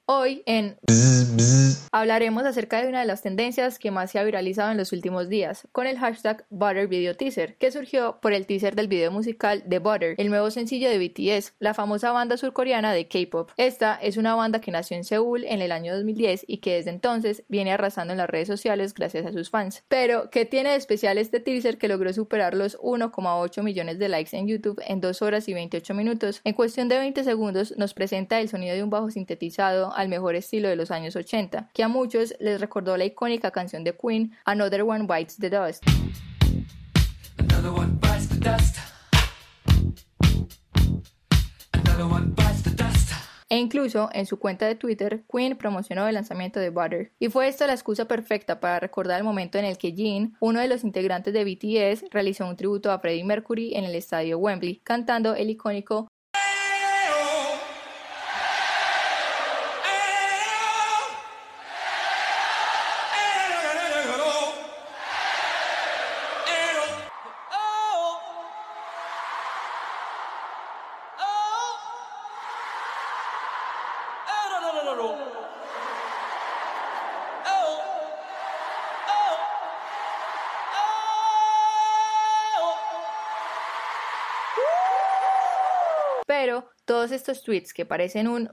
Hoy 0.10 0.41
en 0.46 0.78
hablaremos 1.91 2.46
acerca 2.46 2.82
de 2.82 2.88
una 2.88 3.02
de 3.02 3.06
las 3.06 3.22
tendencias 3.22 3.78
que 3.78 3.91
más 3.91 4.10
se 4.10 4.20
ha 4.20 4.24
viralizado 4.24 4.72
en 4.72 4.78
los 4.78 4.93
últimos 4.93 5.28
días, 5.28 5.67
con 5.74 5.86
el 5.86 5.98
hashtag 5.98 6.46
Butter 6.50 6.88
Video 6.88 7.15
Teaser, 7.15 7.56
que 7.58 7.72
surgió 7.72 8.17
por 8.22 8.32
el 8.32 8.46
teaser 8.46 8.76
del 8.76 8.88
video 8.88 9.12
musical 9.12 9.63
de 9.65 9.80
Butter, 9.80 10.15
el 10.17 10.30
nuevo 10.30 10.50
sencillo 10.50 10.89
de 10.89 10.98
BTS, 10.98 11.56
la 11.60 11.74
famosa 11.74 12.12
banda 12.12 12.38
surcoreana 12.38 12.93
de 12.93 13.10
K-pop. 13.10 13.52
Esta 13.58 13.96
es 13.96 14.15
una 14.15 14.34
banda 14.36 14.62
que 14.62 14.72
nació 14.72 14.96
en 14.96 15.04
Seúl 15.04 15.43
en 15.43 15.62
el 15.62 15.74
año 15.74 15.93
2010 15.93 16.46
y 16.48 16.60
que 16.60 16.76
desde 16.76 16.91
entonces 16.91 17.43
viene 17.50 17.74
arrasando 17.74 18.13
en 18.13 18.20
las 18.20 18.30
redes 18.30 18.48
sociales 18.48 18.93
gracias 18.93 19.26
a 19.26 19.34
sus 19.34 19.50
fans. 19.50 19.84
Pero, 19.89 20.30
¿qué 20.30 20.46
tiene 20.46 20.70
de 20.70 20.78
especial 20.78 21.17
este 21.17 21.41
teaser 21.41 21.78
que 21.78 21.89
logró 21.89 22.13
superar 22.13 22.54
los 22.54 22.78
1,8 22.80 23.62
millones 23.62 24.00
de 24.00 24.08
likes 24.08 24.38
en 24.38 24.48
YouTube 24.48 24.82
en 24.88 25.02
2 25.02 25.22
horas 25.22 25.50
y 25.50 25.54
28 25.54 25.93
minutos? 25.93 26.39
En 26.46 26.54
cuestión 26.54 26.88
de 26.88 26.98
20 26.98 27.26
segundos 27.26 27.74
nos 27.76 27.93
presenta 27.93 28.39
el 28.39 28.48
sonido 28.48 28.74
de 28.74 28.84
un 28.84 28.89
bajo 28.89 29.12
sintetizado 29.12 29.97
al 29.98 30.10
mejor 30.10 30.36
estilo 30.36 30.70
de 30.70 30.76
los 30.76 30.92
años 30.92 31.16
80, 31.16 31.72
que 31.74 31.84
a 31.84 31.88
muchos 31.88 32.36
les 32.40 32.62
recordó 32.62 32.96
la 32.98 33.06
icónica 33.06 33.52
canción 33.52 33.84
de 33.84 33.98
Queen, 33.98 34.32
Another 34.46 34.84
One 34.84 35.08
Bites 35.08 35.38
the 35.38 35.50
Dust. 35.50 35.84
E 43.50 43.58
incluso 43.58 44.10
en 44.14 44.26
su 44.26 44.38
cuenta 44.38 44.68
de 44.68 44.76
Twitter, 44.76 45.24
Queen 45.32 45.58
promocionó 45.58 46.08
el 46.08 46.14
lanzamiento 46.14 46.60
de 46.60 46.70
Butter. 46.70 47.14
Y 47.18 47.30
fue 47.30 47.48
esta 47.48 47.66
la 47.66 47.74
excusa 47.74 48.06
perfecta 48.06 48.60
para 48.60 48.80
recordar 48.80 49.18
el 49.18 49.24
momento 49.24 49.58
en 49.58 49.66
el 49.66 49.78
que 49.78 49.94
Jin, 49.94 50.36
uno 50.42 50.60
de 50.60 50.68
los 50.68 50.84
integrantes 50.84 51.34
de 51.34 51.44
BTS, 51.44 52.12
realizó 52.12 52.46
un 52.46 52.58
tributo 52.58 52.92
a 52.92 53.00
Freddie 53.00 53.24
Mercury 53.24 53.74
en 53.74 53.86
el 53.86 53.96
estadio 53.96 54.38
Wembley, 54.38 54.82
cantando 54.84 55.34
el 55.34 55.50
icónico 55.50 56.08
estos 87.28 87.44
tweets 87.44 87.74
que 87.74 87.86
parecen 87.86 88.28
un 88.28 88.50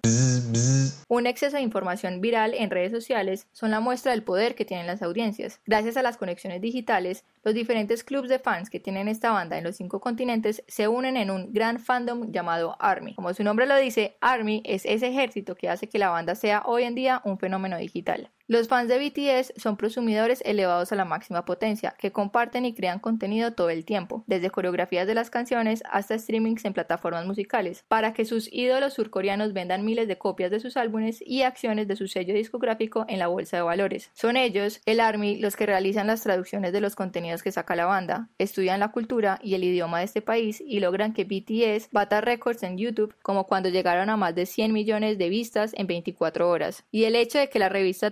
un 1.15 1.27
exceso 1.27 1.57
de 1.57 1.63
información 1.63 2.21
viral 2.21 2.55
en 2.55 2.71
redes 2.71 2.91
sociales 2.91 3.47
son 3.53 3.71
la 3.71 3.81
muestra 3.81 4.13
del 4.13 4.25
poder 4.25 4.55
que 4.55 4.65
tienen 4.65 4.87
las 4.87 5.03
audiencias. 5.03 5.61
Gracias 5.65 5.97
a 5.97 6.03
las 6.03 6.17
conexiones 6.17 6.61
digitales, 6.61 7.25
los 7.45 7.55
diferentes 7.55 8.03
clubes 8.03 8.31
de 8.31 8.39
fans 8.39 8.69
que 8.69 8.81
tienen 8.81 9.07
esta 9.07 9.31
banda 9.31 9.57
en 9.57 9.65
los 9.65 9.77
cinco 9.77 10.01
continentes 10.01 10.65
se 10.67 10.89
unen 10.89 11.17
en 11.17 11.31
un 11.31 11.53
gran 11.53 11.79
fandom 11.79 12.33
llamado 12.33 12.77
ARMY. 12.81 13.15
Como 13.15 13.33
su 13.33 13.45
nombre 13.45 13.67
lo 13.67 13.77
dice, 13.77 14.17
ARMY 14.21 14.63
es 14.65 14.85
ese 14.87 15.09
ejército 15.09 15.55
que 15.55 15.69
hace 15.69 15.89
que 15.89 15.99
la 15.99 16.11
banda 16.11 16.35
sea 16.35 16.63
hoy 16.67 16.83
en 16.85 16.95
día 16.95 17.23
un 17.25 17.39
fenómeno 17.39 17.77
digital. 17.79 18.31
Los 18.47 18.69
fans 18.69 18.91
de 18.91 18.99
BTS 18.99 19.55
son 19.57 19.79
prosumidores 19.79 20.43
elevados 20.45 20.93
a 20.93 20.97
la 20.97 21.07
máxima 21.07 21.47
potencia, 21.47 21.95
que 21.99 22.13
comparten 22.13 22.67
y 22.67 22.75
crean 22.75 22.99
contenido 22.99 23.55
todo 23.55 23.71
el 23.71 23.87
tiempo, 23.87 24.23
desde 24.27 24.51
coreografías 24.51 25.07
de 25.07 25.15
las 25.15 25.31
canciones 25.31 25.83
hasta 25.91 26.19
streamings 26.19 26.67
en 26.67 26.75
plataformas 26.75 27.25
musicales, 27.25 27.87
para 27.89 28.13
que 28.13 28.27
sus 28.27 28.53
ídolos 28.53 28.93
surcoreanos 28.93 29.55
vendan 29.55 29.87
miles 29.87 30.09
de 30.09 30.19
copias 30.19 30.51
de 30.51 30.61
sus 30.61 30.77
álbumes 30.77 31.04
y 31.25 31.43
acciones 31.43 31.89
de 31.89 31.97
su 31.97 32.09
sello 32.09 32.35
discográfico 32.35 33.05
en 33.09 33.19
la 33.19 33.27
bolsa 33.27 33.57
de 33.57 33.63
valores. 33.63 34.11
Son 34.15 34.37
ellos, 34.37 34.81
el 34.87 35.01
ARMY, 35.01 35.37
los 35.37 35.57
que 35.57 35.67
realizan 35.67 36.07
las 36.07 36.23
traducciones 36.23 36.73
de 36.73 36.81
los 36.81 36.95
contenidos 36.95 37.43
que 37.43 37.53
saca 37.53 37.77
la 37.77 37.87
banda, 37.87 38.29
estudian 38.39 38.81
la 38.81 38.93
cultura 38.93 39.39
y 39.43 39.55
el 39.55 39.65
idioma 39.65 39.99
de 39.99 40.07
este 40.07 40.23
país 40.23 40.61
y 40.61 40.81
logran 40.81 41.13
que 41.13 41.25
BTS 41.25 41.91
bata 41.93 42.21
récords 42.21 42.63
en 42.63 42.79
YouTube 42.79 43.15
como 43.23 43.47
cuando 43.47 43.69
llegaron 43.69 44.11
a 44.11 44.17
más 44.17 44.35
de 44.35 44.47
100 44.47 44.73
millones 44.73 45.19
de 45.19 45.29
vistas 45.29 45.73
en 45.77 45.87
24 45.87 46.49
horas. 46.49 46.85
Y 46.91 47.05
el 47.05 47.17
hecho 47.17 47.39
de 47.39 47.49
que 47.49 47.59
la 47.59 47.69
revista 47.69 48.05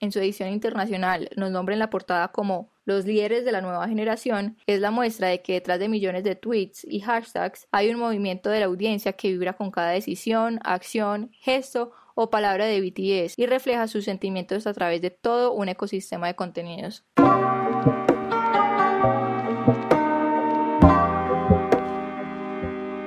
en 0.00 0.12
su 0.12 0.18
edición 0.18 0.50
internacional, 0.50 1.30
nos 1.36 1.50
nombra 1.50 1.74
en 1.74 1.78
la 1.78 1.90
portada 1.90 2.28
como 2.28 2.70
los 2.84 3.04
líderes 3.04 3.44
de 3.44 3.52
la 3.52 3.60
nueva 3.60 3.88
generación, 3.88 4.56
es 4.66 4.80
la 4.80 4.90
muestra 4.90 5.28
de 5.28 5.40
que 5.40 5.54
detrás 5.54 5.78
de 5.78 5.88
millones 5.88 6.24
de 6.24 6.34
tweets 6.34 6.84
y 6.84 7.00
hashtags 7.00 7.66
hay 7.72 7.90
un 7.90 7.98
movimiento 7.98 8.50
de 8.50 8.60
la 8.60 8.66
audiencia 8.66 9.14
que 9.14 9.28
vibra 9.28 9.54
con 9.54 9.70
cada 9.70 9.90
decisión, 9.90 10.60
acción, 10.62 11.30
gesto 11.32 11.92
o 12.14 12.30
palabra 12.30 12.66
de 12.66 12.80
BTS 12.80 13.34
y 13.36 13.46
refleja 13.46 13.88
sus 13.88 14.04
sentimientos 14.04 14.66
a 14.66 14.72
través 14.72 15.02
de 15.02 15.10
todo 15.10 15.52
un 15.52 15.68
ecosistema 15.68 16.28
de 16.28 16.36
contenidos. 16.36 17.04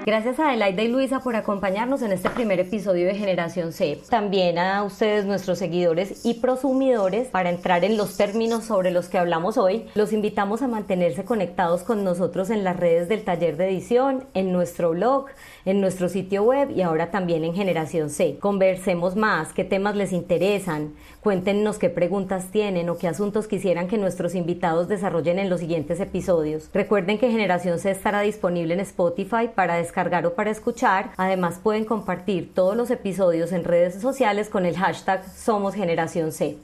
Gracias 0.07 0.39
a 0.39 0.47
Adelaida 0.47 0.83
y 0.83 0.87
Luisa 0.87 1.19
por 1.19 1.35
acompañarnos 1.35 2.01
en 2.01 2.13
este 2.13 2.29
primer 2.29 2.61
episodio 2.61 3.07
de 3.07 3.15
Generación 3.15 3.73
C. 3.73 3.99
También 4.09 4.57
a 4.57 4.81
ustedes, 4.83 5.25
nuestros 5.25 5.59
seguidores 5.59 6.25
y 6.25 6.35
prosumidores, 6.35 7.27
para 7.27 7.49
entrar 7.49 7.83
en 7.83 7.97
los 7.97 8.15
términos 8.15 8.63
sobre 8.63 8.91
los 8.91 9.09
que 9.09 9.17
hablamos 9.17 9.57
hoy, 9.57 9.87
los 9.95 10.13
invitamos 10.13 10.61
a 10.61 10.69
mantenerse 10.69 11.25
conectados 11.25 11.83
con 11.83 12.05
nosotros 12.05 12.49
en 12.51 12.63
las 12.63 12.77
redes 12.77 13.09
del 13.09 13.25
taller 13.25 13.57
de 13.57 13.67
edición, 13.67 14.23
en 14.33 14.53
nuestro 14.53 14.91
blog, 14.91 15.25
en 15.65 15.81
nuestro 15.81 16.07
sitio 16.07 16.43
web 16.43 16.69
y 16.73 16.83
ahora 16.83 17.11
también 17.11 17.43
en 17.43 17.53
Generación 17.53 18.09
C. 18.09 18.37
Conversemos 18.39 19.17
más, 19.17 19.51
qué 19.51 19.65
temas 19.65 19.97
les 19.97 20.13
interesan, 20.13 20.93
cuéntenos 21.19 21.79
qué 21.79 21.89
preguntas 21.89 22.45
tienen 22.49 22.87
o 22.87 22.97
qué 22.97 23.09
asuntos 23.09 23.49
quisieran 23.49 23.89
que 23.89 23.97
nuestros 23.97 24.35
invitados 24.35 24.87
desarrollen 24.87 25.37
en 25.37 25.49
los 25.49 25.59
siguientes 25.59 25.99
episodios. 25.99 26.69
Recuerden 26.73 27.17
que 27.17 27.29
Generación 27.29 27.77
C 27.77 27.91
estará 27.91 28.21
disponible 28.21 28.73
en 28.73 28.79
Spotify 28.79 29.49
para 29.53 29.75
descargar 29.97 30.27
o 30.27 30.35
para 30.35 30.51
escuchar. 30.51 31.09
Además 31.17 31.59
pueden 31.61 31.83
compartir 31.83 32.53
todos 32.53 32.77
los 32.77 32.91
episodios 32.91 33.51
en 33.51 33.63
redes 33.63 33.99
sociales 33.99 34.47
con 34.47 34.67
el 34.67 34.77
hashtag 34.77 35.25
Somos 35.35 35.73
Generación 35.73 36.31
C. 36.31 36.59